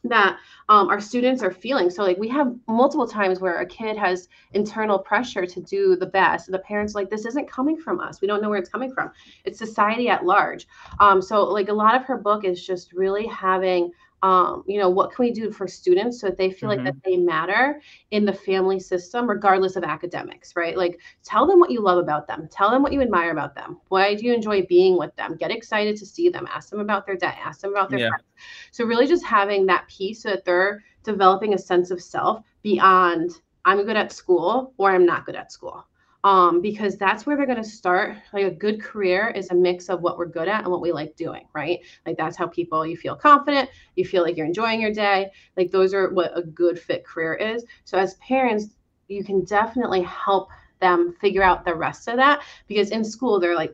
that 0.10 0.38
um, 0.70 0.90
our 0.90 1.00
students 1.00 1.42
are 1.44 1.52
feeling. 1.52 1.90
So 1.90 2.04
like 2.04 2.18
we 2.18 2.28
have 2.30 2.54
multiple 2.68 3.08
times 3.08 3.40
where 3.40 3.60
a 3.60 3.66
kid 3.66 3.98
has 3.98 4.28
internal 4.54 5.00
pressure 5.00 5.46
to 5.46 5.62
do 5.62 5.96
the 5.96 6.06
best, 6.06 6.48
and 6.48 6.54
the 6.54 6.60
parents 6.60 6.96
are 6.96 7.00
like 7.00 7.10
this 7.10 7.26
isn't 7.26 7.50
coming 7.50 7.78
from 7.78 8.00
us. 8.00 8.22
We 8.22 8.28
don't 8.28 8.42
know 8.42 8.50
where 8.50 8.60
it's 8.60 8.70
coming 8.70 8.92
from. 8.92 9.12
It's 9.46 9.58
society 9.58 10.10
at 10.10 10.26
large. 10.26 10.68
Um, 11.00 11.22
so 11.22 11.44
like 11.44 11.70
a 11.70 11.74
lot 11.74 11.96
of 11.96 12.04
her 12.04 12.18
book 12.18 12.44
is 12.44 12.66
just 12.66 12.94
really 12.94 13.28
having. 13.28 13.92
Um, 14.24 14.64
you 14.68 14.80
know, 14.80 14.90
what 14.90 15.12
can 15.14 15.26
we 15.26 15.32
do 15.32 15.52
for 15.52 15.68
students 15.68 16.20
so 16.20 16.28
that 16.28 16.38
they 16.38 16.50
feel 16.50 16.70
like 16.70 16.84
that 16.84 16.96
they 17.06 17.18
matter 17.18 17.82
in 18.10 18.26
the 18.26 18.34
family 18.34 18.80
system, 18.80 19.30
regardless 19.30 19.76
of 19.76 19.84
academics, 19.84 20.56
right? 20.56 20.76
Like, 20.76 21.00
tell 21.24 21.46
them 21.46 21.60
what 21.60 21.70
you 21.70 21.82
love 21.82 22.00
about 22.00 22.28
them, 22.28 22.48
tell 22.52 22.72
them 22.72 22.82
what 22.82 22.94
you 22.94 23.02
admire 23.02 23.32
about 23.32 23.54
them. 23.54 23.80
Why 23.90 24.16
do 24.16 24.26
you 24.26 24.34
enjoy 24.34 24.66
being 24.66 24.98
with 24.98 25.16
them? 25.18 25.36
Get 25.38 25.52
excited 25.52 25.96
to 25.98 26.06
see 26.06 26.30
them, 26.30 26.48
ask 26.52 26.70
them 26.72 26.80
about 26.80 27.06
their 27.06 27.16
day, 27.16 27.34
ask 27.44 27.62
them 27.62 27.72
about 27.72 27.92
their 27.92 28.00
Yeah. 28.00 28.10
friends. 28.10 28.24
So 28.72 28.86
really 28.86 29.08
just 29.08 29.24
having 29.26 29.66
that 29.68 29.88
piece 29.88 30.24
so 30.24 30.30
that 30.30 30.46
they're 30.46 30.84
developing 31.04 31.54
a 31.54 31.58
sense 31.58 31.92
of 31.92 32.02
self 32.02 32.44
beyond 32.64 33.32
I'm 33.66 33.84
good 33.86 33.98
at 33.98 34.12
school 34.14 34.74
or 34.78 34.92
I'm 34.92 35.06
not 35.06 35.26
good 35.26 35.36
at 35.36 35.52
school. 35.52 35.86
Um, 36.28 36.60
because 36.60 36.98
that's 36.98 37.26
where 37.26 37.38
they're 37.38 37.46
going 37.46 37.64
to 37.64 37.64
start. 37.64 38.18
Like 38.34 38.44
a 38.44 38.52
good 38.52 38.82
career 38.82 39.30
is 39.30 39.50
a 39.50 39.56
mix 39.56 39.88
of 39.88 40.02
what 40.02 40.18
we're 40.18 40.26
good 40.26 40.50
at 40.50 40.64
and 40.64 40.70
what 40.70 40.82
we 40.82 40.92
like 40.92 41.16
doing, 41.16 41.48
right? 41.54 41.80
Like 42.06 42.18
that's 42.18 42.36
how 42.36 42.48
people 42.48 42.86
you 42.86 42.98
feel 42.98 43.16
confident, 43.16 43.70
you 43.96 44.04
feel 44.04 44.24
like 44.24 44.36
you're 44.36 44.46
enjoying 44.46 44.82
your 44.82 44.92
day. 44.92 45.32
Like 45.56 45.72
those 45.72 45.94
are 45.94 46.10
what 46.10 46.38
a 46.38 46.42
good 46.42 46.78
fit 46.78 47.06
career 47.06 47.36
is. 47.36 47.64
So 47.86 47.98
as 47.98 48.16
parents, 48.16 48.76
you 49.08 49.24
can 49.24 49.46
definitely 49.46 50.02
help 50.02 50.50
them 50.82 51.16
figure 51.22 51.44
out 51.44 51.64
the 51.64 51.74
rest 51.74 52.10
of 52.10 52.18
that 52.18 52.44
because 52.68 52.90
in 52.92 53.06
school 53.06 53.40
they're 53.40 53.56
like 53.56 53.74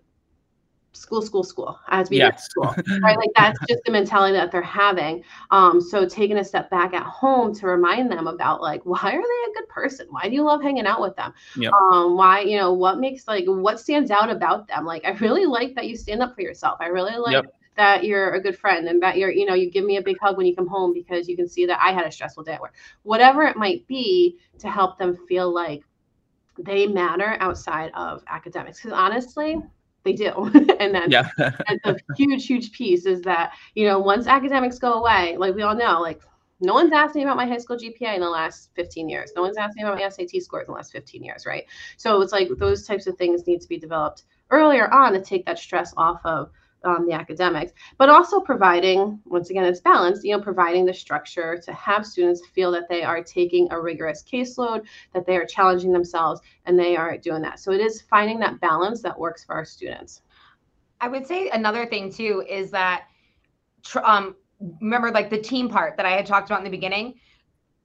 school, 0.93 1.21
school, 1.21 1.43
school. 1.43 1.79
I 1.87 1.97
have 1.97 2.05
to 2.05 2.09
be 2.11 2.17
Yeah. 2.17 2.27
at 2.27 2.39
school, 2.39 2.75
right? 3.03 3.17
Like 3.17 3.31
that's 3.35 3.59
just 3.67 3.81
the 3.85 3.91
mentality 3.91 4.33
that 4.35 4.51
they're 4.51 4.61
having. 4.61 5.23
Um, 5.51 5.81
so 5.81 6.05
taking 6.07 6.37
a 6.37 6.43
step 6.43 6.69
back 6.69 6.93
at 6.93 7.03
home 7.03 7.53
to 7.55 7.67
remind 7.67 8.11
them 8.11 8.27
about 8.27 8.61
like, 8.61 8.81
why 8.85 8.99
are 9.13 9.21
they 9.21 9.51
a 9.51 9.53
good 9.53 9.67
person? 9.69 10.07
Why 10.09 10.29
do 10.29 10.35
you 10.35 10.43
love 10.43 10.61
hanging 10.61 10.85
out 10.87 11.01
with 11.01 11.15
them? 11.15 11.33
Yep. 11.55 11.75
Um, 11.91 12.15
why, 12.17 12.41
you 12.41 12.57
know, 12.57 12.73
what 12.73 12.99
makes 12.99 13.27
like 13.27 13.45
what 13.47 13.79
stands 13.79 14.11
out 14.11 14.29
about 14.29 14.67
them? 14.67 14.85
Like, 14.85 15.05
I 15.05 15.11
really 15.11 15.45
like 15.45 15.75
that 15.75 15.87
you 15.87 15.95
stand 15.95 16.21
up 16.21 16.35
for 16.35 16.41
yourself. 16.41 16.77
I 16.81 16.87
really 16.87 17.17
like 17.17 17.43
Yep. 17.43 17.53
that 17.77 18.03
you're 18.03 18.33
a 18.33 18.41
good 18.41 18.57
friend 18.57 18.87
and 18.87 19.01
that 19.01 19.17
you're, 19.17 19.31
you 19.31 19.45
know, 19.45 19.53
you 19.55 19.69
give 19.71 19.85
me 19.85 19.97
a 19.97 20.01
big 20.01 20.17
hug 20.21 20.37
when 20.37 20.45
you 20.45 20.55
come 20.55 20.67
home 20.67 20.93
because 20.93 21.27
you 21.27 21.35
can 21.35 21.47
see 21.47 21.65
that 21.65 21.79
I 21.81 21.91
had 21.91 22.05
a 22.05 22.11
stressful 22.11 22.43
day 22.43 22.53
at 22.53 22.61
work. 22.61 22.75
Whatever 23.03 23.43
it 23.43 23.57
might 23.57 23.87
be 23.87 24.37
to 24.59 24.69
help 24.69 24.97
them 24.97 25.15
feel 25.27 25.51
like 25.53 25.83
they 26.57 26.87
matter 26.87 27.37
outside 27.39 27.91
of 27.95 28.23
academics. 28.27 28.79
Because 28.81 28.97
honestly, 28.97 29.57
they 30.03 30.13
do. 30.13 30.29
and 30.79 30.93
then 30.93 31.09
Yeah. 31.09 31.29
a 31.37 31.95
huge, 32.17 32.45
huge 32.45 32.71
piece 32.71 33.05
is 33.05 33.21
that, 33.21 33.53
you 33.75 33.87
know, 33.87 33.99
once 33.99 34.27
academics 34.27 34.79
go 34.79 34.93
away, 34.93 35.37
like 35.37 35.55
we 35.55 35.61
all 35.61 35.75
know, 35.75 36.01
like 36.01 36.21
no 36.59 36.73
one's 36.73 36.93
asked 36.93 37.15
me 37.15 37.23
about 37.23 37.37
my 37.37 37.45
high 37.45 37.57
school 37.57 37.77
GPA 37.77 38.15
in 38.15 38.21
the 38.21 38.29
last 38.29 38.69
15 38.75 39.09
years. 39.09 39.33
No 39.35 39.41
one's 39.41 39.57
asked 39.57 39.75
me 39.75 39.83
about 39.83 39.97
my 39.97 40.07
SAT 40.07 40.41
scores 40.41 40.67
in 40.67 40.71
the 40.71 40.77
last 40.77 40.91
15 40.91 41.23
years, 41.23 41.45
right? 41.45 41.65
So 41.97 42.21
it's 42.21 42.31
like 42.31 42.49
those 42.57 42.87
types 42.87 43.07
of 43.07 43.17
things 43.17 43.45
need 43.47 43.61
to 43.61 43.67
be 43.67 43.77
developed 43.77 44.23
earlier 44.49 44.91
on 44.93 45.13
to 45.13 45.21
take 45.21 45.45
that 45.45 45.59
stress 45.59 45.93
off 45.97 46.21
of 46.25 46.51
um, 46.83 47.05
the 47.07 47.13
academics, 47.13 47.71
but 47.97 48.09
also 48.09 48.39
providing, 48.39 49.19
once 49.25 49.49
again, 49.49 49.63
it's 49.63 49.81
balanced, 49.81 50.23
you 50.23 50.35
know, 50.35 50.43
providing 50.43 50.85
the 50.85 50.93
structure 50.93 51.57
to 51.57 51.73
have 51.73 52.05
students 52.05 52.45
feel 52.53 52.71
that 52.71 52.89
they 52.89 53.03
are 53.03 53.23
taking 53.23 53.67
a 53.71 53.79
rigorous 53.79 54.23
caseload, 54.23 54.85
that 55.13 55.25
they 55.25 55.37
are 55.37 55.45
challenging 55.45 55.91
themselves, 55.91 56.41
and 56.65 56.77
they 56.77 56.95
are 56.95 57.17
doing 57.17 57.41
that. 57.41 57.59
So 57.59 57.71
it 57.71 57.81
is 57.81 58.01
finding 58.01 58.39
that 58.39 58.59
balance 58.59 59.01
that 59.01 59.17
works 59.17 59.43
for 59.43 59.55
our 59.55 59.65
students. 59.65 60.21
I 61.01 61.07
would 61.07 61.27
say 61.27 61.49
another 61.49 61.85
thing 61.85 62.11
too 62.11 62.43
is 62.49 62.71
that, 62.71 63.05
um, 64.03 64.35
remember 64.79 65.11
like 65.11 65.29
the 65.29 65.37
team 65.37 65.67
part 65.67 65.97
that 65.97 66.05
I 66.05 66.11
had 66.11 66.25
talked 66.25 66.49
about 66.49 66.59
in 66.59 66.63
the 66.63 66.69
beginning. 66.69 67.15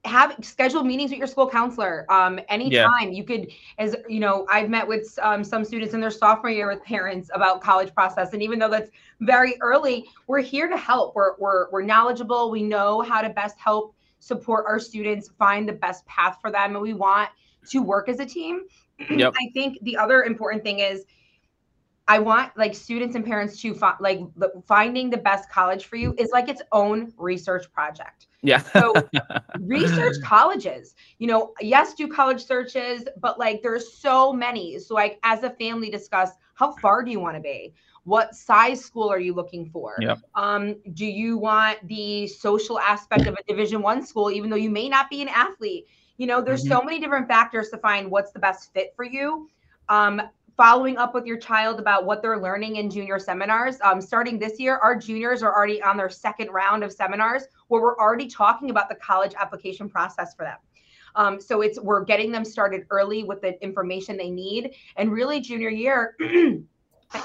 Have 0.08 0.36
scheduled 0.40 0.86
meetings 0.86 1.10
with 1.10 1.18
your 1.18 1.26
school 1.26 1.48
counselor. 1.48 2.06
Um, 2.10 2.40
anytime 2.48 3.12
you 3.12 3.24
could, 3.24 3.50
as 3.78 3.94
you 4.08 4.20
know, 4.20 4.46
I've 4.50 4.70
met 4.70 4.88
with 4.88 5.18
um, 5.22 5.44
some 5.44 5.64
students 5.64 5.94
in 5.94 6.00
their 6.00 6.10
sophomore 6.10 6.50
year 6.50 6.66
with 6.66 6.82
parents 6.82 7.30
about 7.34 7.60
college 7.60 7.94
process, 7.94 8.32
and 8.32 8.42
even 8.42 8.58
though 8.58 8.70
that's 8.70 8.90
very 9.20 9.56
early, 9.60 10.06
we're 10.26 10.40
here 10.40 10.68
to 10.68 10.76
help. 10.76 11.14
We're 11.14 11.36
we're 11.38 11.70
we're 11.70 11.82
knowledgeable. 11.82 12.50
We 12.50 12.62
know 12.62 13.02
how 13.02 13.20
to 13.20 13.28
best 13.28 13.58
help 13.58 13.94
support 14.18 14.64
our 14.66 14.80
students 14.80 15.28
find 15.38 15.68
the 15.68 15.74
best 15.74 16.06
path 16.06 16.38
for 16.40 16.50
them, 16.50 16.74
and 16.74 16.82
we 16.82 16.94
want 16.94 17.28
to 17.70 17.82
work 17.82 18.08
as 18.08 18.20
a 18.20 18.26
team. 18.26 18.62
Yep. 19.10 19.34
I 19.40 19.50
think 19.54 19.78
the 19.82 19.96
other 19.96 20.24
important 20.24 20.64
thing 20.64 20.80
is 20.80 21.04
I 22.08 22.18
want 22.18 22.56
like 22.56 22.74
students 22.74 23.14
and 23.14 23.24
parents 23.24 23.60
to 23.60 23.74
find 23.74 23.96
like 24.00 24.20
the, 24.36 24.50
finding 24.66 25.10
the 25.10 25.18
best 25.18 25.50
college 25.50 25.84
for 25.84 25.96
you 25.96 26.14
is 26.16 26.30
like 26.32 26.48
its 26.48 26.62
own 26.72 27.12
research 27.18 27.70
project. 27.70 28.28
Yeah. 28.42 28.62
So 28.62 28.94
research 29.60 30.16
colleges. 30.24 30.94
You 31.18 31.26
know, 31.26 31.52
yes, 31.60 31.92
do 31.92 32.08
college 32.08 32.44
searches, 32.44 33.04
but 33.20 33.38
like 33.38 33.60
there's 33.62 33.92
so 33.92 34.32
many. 34.32 34.78
So 34.78 34.94
like 34.94 35.18
as 35.22 35.42
a 35.42 35.50
family 35.50 35.90
discuss 35.90 36.30
how 36.54 36.72
far 36.72 37.04
do 37.04 37.10
you 37.10 37.20
want 37.20 37.36
to 37.36 37.42
be? 37.42 37.74
What 38.04 38.34
size 38.34 38.82
school 38.82 39.10
are 39.10 39.20
you 39.20 39.34
looking 39.34 39.66
for? 39.66 39.96
Yep. 40.00 40.18
Um, 40.34 40.76
do 40.94 41.04
you 41.04 41.36
want 41.36 41.86
the 41.86 42.26
social 42.26 42.80
aspect 42.80 43.26
of 43.26 43.34
a 43.34 43.42
division 43.46 43.82
one 43.82 44.04
school, 44.04 44.30
even 44.30 44.48
though 44.48 44.56
you 44.56 44.70
may 44.70 44.88
not 44.88 45.10
be 45.10 45.20
an 45.20 45.28
athlete? 45.28 45.86
You 46.16 46.26
know, 46.26 46.40
there's 46.40 46.66
so 46.66 46.80
many 46.80 46.98
different 46.98 47.28
factors 47.28 47.68
to 47.68 47.78
find 47.78 48.10
what's 48.10 48.32
the 48.32 48.38
best 48.38 48.72
fit 48.72 48.94
for 48.96 49.04
you. 49.04 49.50
Um, 49.90 50.22
following 50.58 50.98
up 50.98 51.14
with 51.14 51.24
your 51.24 51.38
child 51.38 51.78
about 51.78 52.04
what 52.04 52.20
they're 52.20 52.40
learning 52.40 52.76
in 52.76 52.90
junior 52.90 53.20
seminars. 53.20 53.78
Um, 53.80 54.00
starting 54.00 54.40
this 54.40 54.58
year, 54.58 54.76
our 54.78 54.96
juniors 54.96 55.40
are 55.40 55.54
already 55.54 55.80
on 55.80 55.96
their 55.96 56.10
second 56.10 56.50
round 56.50 56.82
of 56.82 56.92
seminars 56.92 57.44
where 57.68 57.80
we're 57.80 57.96
already 57.96 58.26
talking 58.26 58.68
about 58.70 58.88
the 58.88 58.96
college 58.96 59.34
application 59.38 59.88
process 59.88 60.34
for 60.34 60.44
them. 60.44 60.56
Um, 61.14 61.40
so 61.40 61.60
it's 61.60 61.80
we're 61.80 62.04
getting 62.04 62.32
them 62.32 62.44
started 62.44 62.86
early 62.90 63.22
with 63.22 63.40
the 63.40 63.60
information 63.62 64.16
they 64.16 64.30
need, 64.30 64.74
and 64.96 65.12
really 65.12 65.40
junior 65.40 65.70
year, 65.70 66.16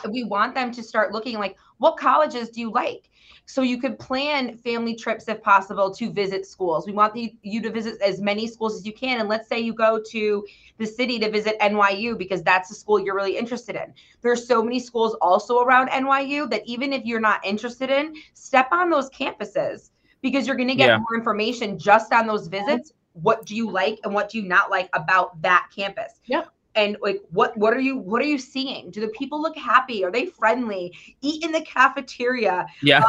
we 0.10 0.24
want 0.24 0.56
them 0.56 0.72
to 0.72 0.84
start 0.84 1.12
looking 1.12 1.38
like 1.38 1.58
what 1.78 1.98
colleges 1.98 2.50
do 2.50 2.62
you 2.62 2.72
like? 2.72 3.10
So 3.46 3.62
you 3.62 3.78
could 3.78 4.00
plan 4.00 4.56
family 4.58 4.96
trips 4.96 5.28
if 5.28 5.42
possible 5.42 5.94
to 5.96 6.10
visit 6.10 6.46
schools. 6.46 6.88
We 6.88 6.94
want 6.94 7.14
the, 7.14 7.36
you 7.42 7.62
to 7.62 7.70
visit 7.70 8.02
as 8.02 8.22
many 8.22 8.48
schools 8.48 8.76
as 8.76 8.86
you 8.86 8.94
can. 8.94 9.20
And 9.20 9.28
let's 9.28 9.50
say 9.50 9.60
you 9.60 9.74
go 9.74 10.02
to 10.12 10.46
the 10.78 10.86
city 10.86 11.20
to 11.20 11.30
visit 11.30 11.60
nyu 11.60 12.18
because 12.18 12.42
that's 12.42 12.70
the 12.70 12.76
school 12.76 13.00
you're 13.00 13.16
really 13.16 13.38
interested 13.38 13.76
in. 13.76 13.94
There's 14.22 14.48
so 14.48 14.64
many 14.64 14.80
schools 14.80 15.16
also 15.22 15.60
around 15.60 15.90
nyu 15.90 16.50
that 16.52 16.62
even 16.66 16.94
if 16.94 17.04
you're 17.04 17.20
not 17.20 17.46
interested 17.46 17.90
in 17.90 18.14
step 18.34 18.70
on 18.72 18.90
those 18.90 19.10
campuses 19.10 19.90
because 20.22 20.48
you're 20.48 20.56
going 20.56 20.70
to 20.70 20.76
get 20.76 20.88
Yeah. 20.88 20.98
more 20.98 21.16
information 21.16 21.78
just 21.78 22.14
on 22.14 22.28
those 22.28 22.48
visits. 22.48 22.94
What 23.12 23.46
do 23.46 23.56
you 23.56 23.70
like 23.70 24.00
and 24.06 24.14
what 24.14 24.30
do 24.30 24.40
you 24.40 24.48
not 24.48 24.72
like 24.72 24.90
about 24.94 25.42
that 25.42 25.68
campus? 25.76 26.22
Yep. 26.26 26.53
And 26.76 26.98
like 27.02 27.22
what 27.30 27.56
what 27.58 27.74
are 27.74 27.80
you 27.80 27.98
what 27.98 28.22
are 28.22 28.26
you 28.26 28.38
seeing? 28.38 28.92
Do 28.92 29.02
the 29.02 29.10
people 29.10 29.42
look 29.42 29.58
happy? 29.58 30.04
Are 30.04 30.12
they 30.12 30.26
friendly? 30.26 30.94
Eat 31.22 31.44
in 31.44 31.52
the 31.52 31.62
cafeteria. 31.62 32.66
Yeah. 32.82 33.04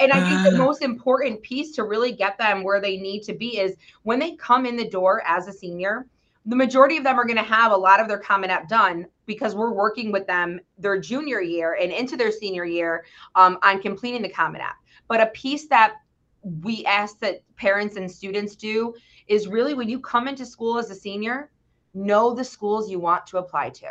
and 0.00 0.12
i 0.12 0.28
think 0.28 0.42
the 0.42 0.58
most 0.64 0.82
important 0.82 1.42
piece 1.42 1.72
to 1.72 1.84
really 1.84 2.12
get 2.12 2.38
them 2.38 2.62
where 2.62 2.80
they 2.80 2.96
need 2.96 3.22
to 3.24 3.34
be 3.34 3.58
is 3.58 3.76
when 4.02 4.18
they 4.18 4.36
come 4.36 4.66
in 4.66 4.76
the 4.76 4.88
door 4.88 5.22
as 5.26 5.48
a 5.48 5.52
senior 5.52 6.06
the 6.46 6.56
majority 6.56 6.96
of 6.96 7.04
them 7.04 7.18
are 7.18 7.24
going 7.24 7.36
to 7.36 7.42
have 7.42 7.72
a 7.72 7.76
lot 7.76 8.00
of 8.00 8.08
their 8.08 8.18
common 8.18 8.50
app 8.50 8.68
done 8.68 9.06
because 9.26 9.54
we're 9.54 9.72
working 9.72 10.10
with 10.10 10.26
them 10.26 10.60
their 10.78 10.98
junior 10.98 11.40
year 11.40 11.76
and 11.80 11.92
into 11.92 12.16
their 12.16 12.32
senior 12.32 12.64
year 12.64 13.04
um, 13.36 13.58
on 13.62 13.80
completing 13.80 14.22
the 14.22 14.28
common 14.28 14.60
app. 14.60 14.76
But 15.06 15.20
a 15.20 15.26
piece 15.26 15.68
that 15.68 15.96
we 16.42 16.84
ask 16.84 17.20
that 17.20 17.42
parents 17.56 17.96
and 17.96 18.10
students 18.10 18.56
do 18.56 18.94
is 19.28 19.46
really 19.46 19.74
when 19.74 19.88
you 19.88 20.00
come 20.00 20.26
into 20.26 20.44
school 20.44 20.78
as 20.78 20.90
a 20.90 20.94
senior 20.94 21.51
know 21.94 22.34
the 22.34 22.44
schools 22.44 22.90
you 22.90 22.98
want 22.98 23.26
to 23.26 23.38
apply 23.38 23.70
to 23.70 23.86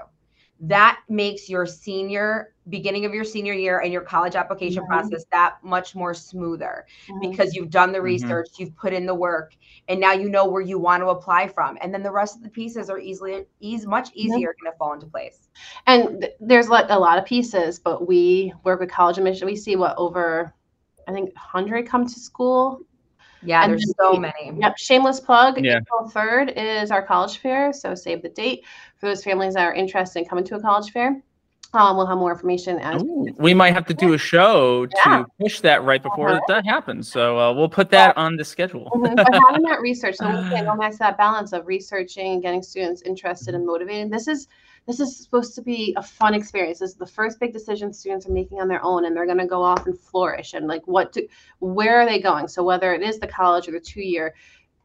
that 0.64 1.00
makes 1.10 1.50
your 1.50 1.66
senior 1.66 2.54
beginning 2.70 3.06
of 3.06 3.14
your 3.14 3.24
senior 3.24 3.54
year 3.54 3.80
and 3.80 3.92
your 3.92 4.02
college 4.02 4.36
application 4.36 4.84
Mhm. 4.84 4.88
process 4.88 5.26
that 5.32 5.56
much 5.64 5.96
more 5.96 6.14
smoother 6.14 6.86
Mm-hmm. 7.10 7.20
because 7.20 7.56
you've 7.56 7.72
done 7.72 7.92
the 7.92 8.02
Mhm. 8.02 8.04
research, 8.04 8.50
you've 8.58 8.76
put 8.76 8.94
in 8.94 9.06
the 9.06 9.14
work, 9.16 9.56
and 9.88 10.00
now 10.00 10.12
you 10.14 10.30
know 10.30 10.48
where 10.48 10.62
you 10.62 10.78
want 10.78 11.02
to 11.02 11.08
apply 11.10 11.48
from. 11.48 11.78
And 11.82 11.94
then 11.94 12.04
the 12.04 12.12
rest 12.12 12.38
of 12.38 12.44
the 12.44 12.50
pieces 12.50 12.90
are 12.90 13.00
easily 13.00 13.46
ease 13.60 13.88
much 13.88 14.10
easier 14.14 14.54
going 14.62 14.72
to 14.72 14.78
fall 14.78 14.94
into 14.94 15.08
place. 15.08 15.50
and 15.88 16.22
th- 16.22 16.34
there's 16.40 16.70
like 16.70 16.86
a 16.90 17.00
lot 17.00 17.18
of 17.18 17.26
pieces 17.26 17.80
but 17.80 18.08
we 18.08 18.54
work 18.64 18.80
with 18.80 18.90
college 18.92 19.18
admission 19.18 19.48
we 19.48 19.56
see 19.56 19.76
what 19.76 19.96
over 19.98 20.54
i 21.08 21.12
think 21.12 21.34
100 21.36 21.88
come 21.88 22.06
to 22.06 22.20
school 22.20 22.82
Yeah, 23.44 23.64
And 23.64 23.72
there's 23.74 23.94
so 24.00 24.12
we- 24.14 24.20
many. 24.20 24.52
yep 24.60 24.78
shameless 24.78 25.20
plug 25.20 25.60
Yeah. 25.64 25.78
april 25.80 26.10
3rd 26.10 26.54
is 26.56 26.92
our 26.92 27.02
college 27.02 27.38
fair 27.40 27.74
so 27.74 27.96
save 27.96 28.22
the 28.22 28.30
date 28.30 28.64
for 28.98 29.08
those 29.08 29.24
families 29.24 29.56
that 29.56 29.64
are 29.66 29.74
interested 29.74 30.20
in 30.20 30.26
coming 30.26 30.44
to 30.46 30.56
a 30.56 30.60
college 30.62 30.92
fair 30.92 31.22
um, 31.74 31.96
we'll 31.96 32.06
have 32.06 32.18
more 32.18 32.32
information 32.32 32.80
as 32.80 33.02
Ooh, 33.02 33.28
we 33.38 33.54
might 33.54 33.74
have 33.74 33.86
to 33.86 33.94
do 33.94 34.12
a 34.14 34.18
show 34.18 34.86
Yeah. 35.06 35.20
to 35.20 35.26
push 35.40 35.62
that 35.62 35.84
right 35.86 36.04
before 36.04 36.30
Uh-huh. 36.32 36.42
that 36.50 36.66
happens. 36.66 37.10
So 37.10 37.40
uh, 37.40 37.54
we'll 37.54 37.70
put 37.70 37.90
that 37.92 38.18
on 38.18 38.36
the 38.36 38.44
schedule. 38.44 38.92
Mhm, 38.94 39.16
but 39.16 39.34
having 39.48 39.62
that 39.70 39.80
research, 39.80 40.16
so 40.16 40.26
once 40.28 40.48
again, 40.48 40.66
going 40.66 40.80
back 40.80 40.92
to 40.92 40.98
that 40.98 41.18
balance 41.18 41.54
of 41.54 41.66
researching 41.68 42.34
and 42.34 42.42
getting 42.42 42.62
students 42.62 43.02
interested 43.04 43.56
and 43.56 43.66
motivated. 43.66 44.12
This 44.12 44.28
is 44.28 44.50
this 44.88 45.00
is 45.00 45.17
supposed 45.17 45.56
to 45.56 45.62
be 45.62 45.94
a 45.98 46.02
fun 46.02 46.34
experience. 46.34 46.80
This 46.80 46.91
is 46.91 46.96
the 46.98 47.06
first 47.06 47.39
big 47.39 47.54
decision 47.54 47.94
students 47.94 48.28
are 48.28 48.32
making 48.32 48.60
on 48.60 48.67
their 48.67 48.84
own, 48.84 49.06
and 49.06 49.15
they're 49.15 49.26
going 49.26 49.38
to 49.38 49.46
go 49.46 49.62
off 49.62 49.86
and 49.86 49.98
flourish. 49.98 50.54
And 50.54 50.67
like, 50.67 50.82
what 50.86 51.12
do, 51.12 51.28
where 51.60 52.02
are 52.02 52.06
they 52.06 52.20
going? 52.20 52.48
So 52.48 52.63
whether 52.63 52.94
it 52.94 53.02
is 53.02 53.20
the 53.20 53.28
college 53.28 53.67
or 53.67 53.72
the 53.72 53.80
two 53.80 54.02
year, 54.02 54.34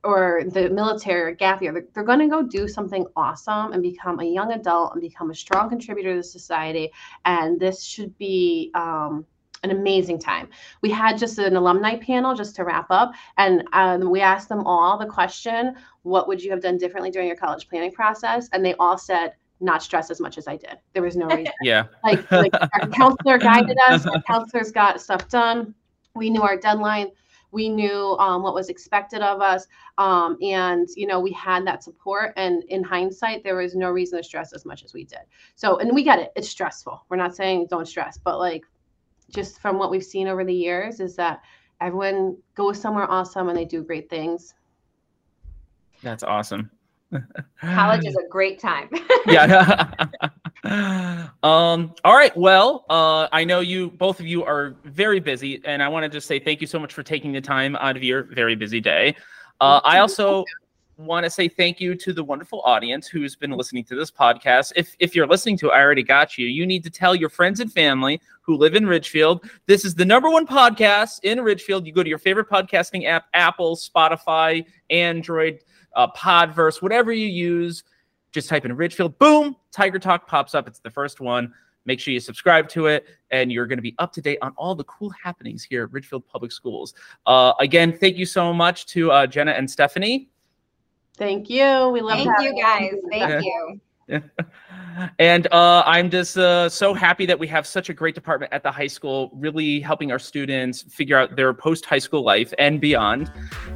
or 0.04 0.42
the 0.50 0.70
military 0.70 1.32
or 1.32 1.34
gap 1.34 1.62
year, 1.62 1.72
they're, 1.72 1.86
they're 1.94 2.04
going 2.04 2.20
to 2.20 2.28
go 2.28 2.42
do 2.42 2.68
something 2.68 3.06
awesome 3.16 3.72
and 3.72 3.82
become 3.82 4.20
a 4.20 4.24
young 4.24 4.52
adult 4.52 4.92
and 4.92 5.00
become 5.00 5.30
a 5.30 5.34
strong 5.34 5.68
contributor 5.68 6.14
to 6.14 6.22
society. 6.22 6.90
And 7.24 7.58
this 7.58 7.82
should 7.82 8.16
be. 8.18 8.70
Um, 8.74 9.26
an 9.62 9.70
amazing 9.70 10.18
time. 10.18 10.48
We 10.82 10.90
had 10.90 11.18
just 11.18 11.38
an 11.38 11.56
alumni 11.56 11.96
panel 11.96 12.34
just 12.34 12.54
to 12.56 12.64
wrap 12.64 12.86
up, 12.90 13.12
and 13.38 13.64
um, 13.72 14.10
we 14.10 14.20
asked 14.20 14.50
them 14.50 14.64
all 14.66 14.98
the 14.98 15.06
question, 15.06 15.74
"What 16.02 16.28
would 16.28 16.42
you 16.42 16.50
have 16.50 16.60
done 16.60 16.76
differently 16.76 17.10
during 17.10 17.26
your 17.26 17.38
college 17.38 17.66
planning 17.68 17.90
process?" 17.90 18.48
And 18.52 18.64
they 18.64 18.74
all 18.74 18.98
said, 18.98 19.32
"Not 19.60 19.82
stress 19.82 20.10
as 20.10 20.20
much 20.20 20.38
as 20.38 20.48
I 20.48 20.56
did. 20.56 20.78
There 20.92 21.02
was 21.02 21.16
no 21.16 21.26
reason." 21.36 21.52
Yeah. 21.62 21.84
like, 22.04 22.30
like 22.30 22.52
our 22.54 22.88
counselor 22.92 23.38
guided 23.38 23.78
us. 23.88 24.06
Our 24.06 24.22
counselors 24.22 24.70
got 24.70 25.00
stuff 25.00 25.28
done. 25.28 25.74
We 26.14 26.30
knew 26.30 26.42
our 26.42 26.56
deadline. 26.56 27.08
We 27.52 27.68
knew 27.68 28.16
um, 28.18 28.42
what 28.42 28.54
was 28.54 28.68
expected 28.68 29.22
of 29.22 29.40
us, 29.40 29.66
um, 29.98 30.36
and 30.42 30.88
you 30.96 31.06
know 31.06 31.20
we 31.20 31.32
had 31.32 31.66
that 31.66 31.82
support. 31.82 32.32
And 32.36 32.64
in 32.64 32.82
hindsight, 32.82 33.44
there 33.44 33.56
was 33.56 33.74
no 33.74 33.90
reason 33.90 34.18
to 34.18 34.24
stress 34.24 34.52
as 34.52 34.64
much 34.66 34.84
as 34.84 34.92
we 34.92 35.04
did. 35.04 35.20
So, 35.54 35.78
and 35.78 35.94
we 35.94 36.02
get 36.02 36.18
it; 36.18 36.32
it's 36.36 36.48
stressful. 36.48 37.04
We're 37.08 37.16
not 37.16 37.36
saying 37.36 37.68
don't 37.70 37.86
stress, 37.86 38.18
but 38.18 38.38
like 38.38 38.64
just 39.30 39.60
from 39.60 39.78
what 39.78 39.90
we've 39.90 40.04
seen 40.04 40.28
over 40.28 40.44
the 40.44 40.54
years, 40.54 41.00
is 41.00 41.16
that 41.16 41.40
everyone 41.80 42.36
goes 42.54 42.80
somewhere 42.80 43.10
awesome 43.10 43.48
and 43.48 43.56
they 43.56 43.64
do 43.64 43.82
great 43.82 44.08
things. 44.10 44.54
That's 46.02 46.22
awesome. 46.22 46.70
College 47.60 48.06
is 48.06 48.16
a 48.24 48.28
great 48.28 48.58
time. 48.58 48.88
yeah. 49.26 49.92
um 51.44 51.94
all 52.04 52.16
right 52.16 52.36
well 52.36 52.84
uh 52.90 53.28
i 53.30 53.44
know 53.44 53.60
you 53.60 53.88
both 53.92 54.18
of 54.18 54.26
you 54.26 54.42
are 54.42 54.74
very 54.84 55.20
busy 55.20 55.60
and 55.64 55.80
i 55.80 55.86
want 55.86 56.02
to 56.02 56.08
just 56.08 56.26
say 56.26 56.40
thank 56.40 56.60
you 56.60 56.66
so 56.66 56.76
much 56.76 56.92
for 56.92 57.04
taking 57.04 57.30
the 57.30 57.40
time 57.40 57.76
out 57.76 57.96
of 57.96 58.02
your 58.02 58.24
very 58.24 58.56
busy 58.56 58.80
day. 58.80 59.14
Uh 59.60 59.80
i 59.84 59.98
also 60.00 60.44
want 60.98 61.24
to 61.24 61.30
say 61.30 61.46
thank 61.46 61.78
you 61.80 61.94
to 61.94 62.12
the 62.12 62.24
wonderful 62.24 62.62
audience 62.64 63.06
who's 63.06 63.36
been 63.36 63.50
listening 63.50 63.84
to 63.84 63.94
this 63.94 64.10
podcast. 64.10 64.72
If 64.76 64.96
if 64.98 65.14
you're 65.14 65.26
listening 65.26 65.58
to 65.58 65.68
it, 65.68 65.72
i 65.72 65.80
already 65.80 66.02
got 66.02 66.38
you. 66.38 66.46
You 66.46 66.66
need 66.66 66.82
to 66.84 66.90
tell 66.90 67.14
your 67.14 67.28
friends 67.28 67.60
and 67.60 67.72
family 67.72 68.20
who 68.40 68.56
live 68.56 68.74
in 68.74 68.86
ridgefield. 68.86 69.48
This 69.66 69.84
is 69.84 69.94
the 69.94 70.04
number 70.04 70.30
one 70.30 70.46
podcast 70.46 71.20
in 71.22 71.40
ridgefield. 71.40 71.86
You 71.86 71.92
go 71.92 72.02
to 72.02 72.08
your 72.08 72.18
favorite 72.18 72.48
podcasting 72.48 73.06
app 73.06 73.26
apple 73.34 73.76
spotify 73.76 74.64
android 74.90 75.60
uh, 75.96 76.06
podverse 76.12 76.80
whatever 76.80 77.12
you 77.12 77.26
use 77.26 77.82
just 78.32 78.48
type 78.48 78.64
in 78.66 78.76
Ridgefield, 78.76 79.18
boom, 79.18 79.56
Tiger 79.72 79.98
Talk 79.98 80.28
pops 80.28 80.54
up. 80.54 80.68
It's 80.68 80.78
the 80.78 80.90
first 80.90 81.20
one. 81.20 81.52
Make 81.86 82.00
sure 82.00 82.12
you 82.12 82.20
subscribe 82.20 82.68
to 82.70 82.86
it, 82.86 83.06
and 83.30 83.50
you're 83.50 83.66
going 83.66 83.78
to 83.78 83.82
be 83.82 83.94
up 83.98 84.12
to 84.14 84.20
date 84.20 84.38
on 84.42 84.52
all 84.56 84.74
the 84.74 84.84
cool 84.84 85.10
happenings 85.10 85.64
here 85.64 85.84
at 85.84 85.92
Ridgefield 85.92 86.26
Public 86.26 86.52
Schools. 86.52 86.94
Uh, 87.26 87.52
again, 87.60 87.96
thank 87.96 88.16
you 88.16 88.26
so 88.26 88.52
much 88.52 88.86
to 88.86 89.10
uh, 89.10 89.26
Jenna 89.26 89.52
and 89.52 89.70
Stephanie. 89.70 90.28
Thank 91.16 91.48
you. 91.48 91.88
We 91.88 92.00
love 92.02 92.18
Thank 92.18 92.30
you 92.40 92.60
guys. 92.60 92.92
Thank 93.10 93.30
Yeah. 93.30 93.40
you. 93.40 93.80
and 95.18 95.46
uh, 95.52 95.82
I'm 95.86 96.10
just 96.10 96.36
uh, 96.38 96.68
so 96.68 96.94
happy 96.94 97.26
that 97.26 97.38
we 97.38 97.46
have 97.48 97.66
such 97.66 97.88
a 97.88 97.94
great 97.94 98.14
department 98.14 98.52
at 98.52 98.62
the 98.62 98.70
high 98.70 98.86
school, 98.86 99.30
really 99.34 99.80
helping 99.80 100.12
our 100.12 100.18
students 100.18 100.82
figure 100.82 101.18
out 101.18 101.36
their 101.36 101.52
post 101.52 101.84
high 101.84 101.98
school 101.98 102.22
life 102.22 102.52
and 102.58 102.80
beyond. 102.80 103.30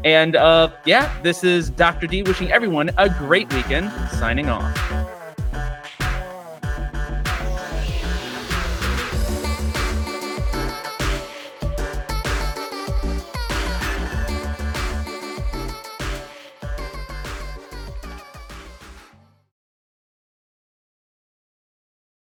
And 0.05 0.37
uh, 0.37 0.73
yeah, 0.85 1.21
this 1.23 1.45
is 1.45 1.71
Dr. 1.71 2.07
D 2.07 2.23
wishing 2.23 2.53
everyone 2.53 2.91
a 2.99 3.09
great 3.09 3.53
weekend. 3.53 3.91
Signing 4.13 4.49
off. 4.49 5.10